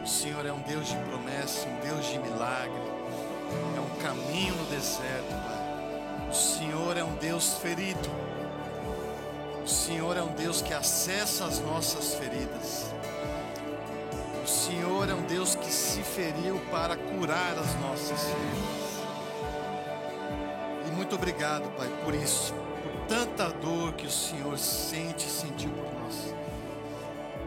O 0.03 0.07
Senhor 0.07 0.43
é 0.43 0.51
um 0.51 0.59
Deus 0.61 0.87
de 0.87 0.95
promessa, 0.95 1.67
um 1.67 1.79
Deus 1.81 2.07
de 2.07 2.17
milagre, 2.17 2.81
é 3.77 3.79
um 3.79 4.01
caminho 4.01 4.55
no 4.55 4.65
deserto, 4.65 5.29
Pai. 5.29 6.27
O 6.31 6.33
Senhor 6.33 6.97
é 6.97 7.03
um 7.03 7.13
Deus 7.17 7.59
ferido, 7.59 8.09
o 9.63 9.67
Senhor 9.67 10.17
é 10.17 10.23
um 10.23 10.33
Deus 10.33 10.63
que 10.63 10.73
acessa 10.73 11.45
as 11.45 11.59
nossas 11.59 12.15
feridas. 12.15 12.87
O 14.43 14.47
Senhor 14.47 15.09
é 15.09 15.13
um 15.13 15.27
Deus 15.27 15.53
que 15.53 15.71
se 15.71 16.01
feriu 16.01 16.59
para 16.71 16.95
curar 16.95 17.55
as 17.55 17.79
nossas 17.79 18.19
feridas. 18.19 18.79
E 20.87 20.91
muito 20.95 21.13
obrigado, 21.13 21.69
Pai, 21.77 21.87
por 22.03 22.15
isso 22.15 22.51
o 24.09 24.11
Senhor 24.11 24.57
sente 24.57 25.27
e 25.27 25.29
sentiu 25.29 25.69
por 25.69 25.83
nós. 26.01 26.33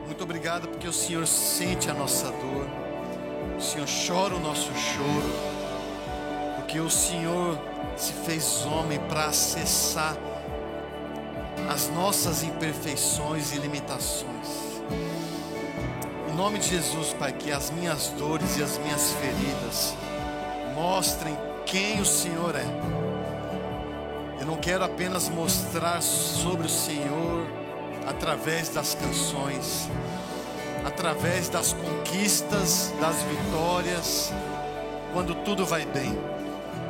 Muito 0.07 0.23
obrigado 0.23 0.69
porque 0.69 0.87
o 0.87 0.93
Senhor 0.93 1.27
sente 1.27 1.91
a 1.91 1.95
nossa 1.95 2.27
dor. 2.31 2.67
O 3.59 3.61
Senhor 3.61 3.87
chora 4.07 4.37
o 4.37 4.41
nosso 4.41 4.73
choro. 4.75 5.53
Porque 6.57 6.79
o 6.79 6.89
Senhor 6.89 7.59
se 7.97 8.13
fez 8.13 8.65
homem 8.65 9.01
para 9.09 9.27
acessar 9.27 10.17
as 11.69 11.89
nossas 11.89 12.45
imperfeições 12.45 13.53
e 13.53 13.59
limitações. 13.59 14.83
Em 16.31 16.35
nome 16.35 16.61
de 16.61 16.69
Jesus, 16.69 17.13
Pai, 17.15 17.33
que 17.33 17.51
as 17.51 17.71
minhas 17.71 18.09
dores 18.11 18.57
e 18.57 18.63
as 18.63 18.79
minhas 18.79 19.13
feridas 19.15 19.95
mostrem 20.77 21.37
quem 21.67 22.01
o 22.01 22.07
Senhor 22.07 22.55
é. 22.55 23.02
Eu 24.43 24.47
não 24.47 24.57
quero 24.57 24.83
apenas 24.83 25.29
mostrar 25.29 26.03
sobre 26.03 26.67
o 26.67 26.69
Senhor 26.69 27.47
através 28.09 28.69
das 28.69 28.93
canções, 28.93 29.89
através 30.85 31.49
das 31.49 31.73
conquistas, 31.73 32.93
das 33.01 33.23
vitórias, 33.23 34.33
quando 35.13 35.33
tudo 35.45 35.65
vai 35.65 35.87
bem. 35.87 36.19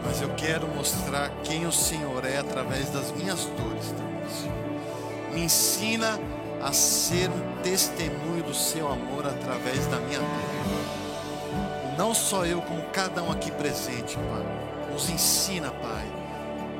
Mas 0.03 0.23
eu 0.23 0.31
quero 0.31 0.67
mostrar 0.67 1.29
quem 1.45 1.67
o 1.67 1.73
Senhor 1.73 2.25
é 2.25 2.39
através 2.39 2.89
das 2.89 3.13
minhas 3.13 3.45
dores 3.45 3.89
também, 3.89 4.31
Senhor. 4.31 5.35
Me 5.35 5.45
ensina 5.45 6.19
a 6.63 6.73
ser 6.73 7.29
um 7.29 7.63
testemunho 7.63 8.45
do 8.45 8.55
seu 8.55 8.91
amor 8.91 9.27
através 9.27 9.87
da 9.89 9.99
minha 9.99 10.21
dor. 10.21 11.99
Não 11.99 12.15
só 12.15 12.47
eu, 12.47 12.63
como 12.63 12.83
cada 12.85 13.23
um 13.23 13.31
aqui 13.31 13.51
presente, 13.51 14.17
Pai. 14.17 14.91
Nos 14.91 15.11
ensina, 15.11 15.71
Pai, 15.71 16.12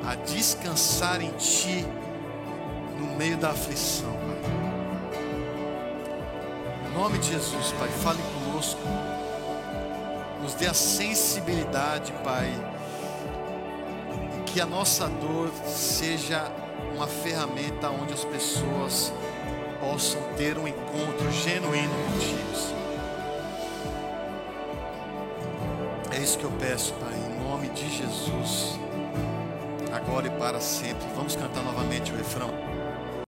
a 0.05 0.15
descansar 0.15 1.21
em 1.21 1.31
Ti 1.31 1.85
no 2.99 3.15
meio 3.15 3.37
da 3.37 3.49
aflição, 3.49 4.11
Pai. 4.11 4.53
Em 6.87 6.93
nome 6.93 7.17
de 7.19 7.29
Jesus, 7.31 7.71
Pai, 7.79 7.89
fale 7.89 8.19
conosco. 8.21 8.81
Nos 10.41 10.53
dê 10.55 10.67
a 10.67 10.73
sensibilidade, 10.73 12.11
Pai. 12.23 12.51
E 14.39 14.43
que 14.43 14.61
a 14.61 14.65
nossa 14.65 15.07
dor 15.07 15.49
seja 15.65 16.51
uma 16.95 17.07
ferramenta 17.07 17.89
onde 17.89 18.13
as 18.13 18.23
pessoas 18.23 19.13
possam 19.79 20.21
ter 20.37 20.57
um 20.57 20.67
encontro 20.67 21.31
genuíno 21.31 21.93
contigo. 22.11 22.43
É 26.15 26.19
isso 26.19 26.37
que 26.37 26.43
eu 26.43 26.51
peço, 26.51 26.93
Pai, 26.93 27.11
em 27.11 27.43
nome 27.43 27.69
de 27.69 27.89
Jesus, 27.89 28.77
agora 30.13 30.27
e 30.27 30.29
para 30.29 30.59
sempre. 30.59 31.07
Vamos 31.15 31.35
cantar 31.35 31.63
novamente 31.63 32.11
o 32.11 32.15
refrão. 32.15 32.62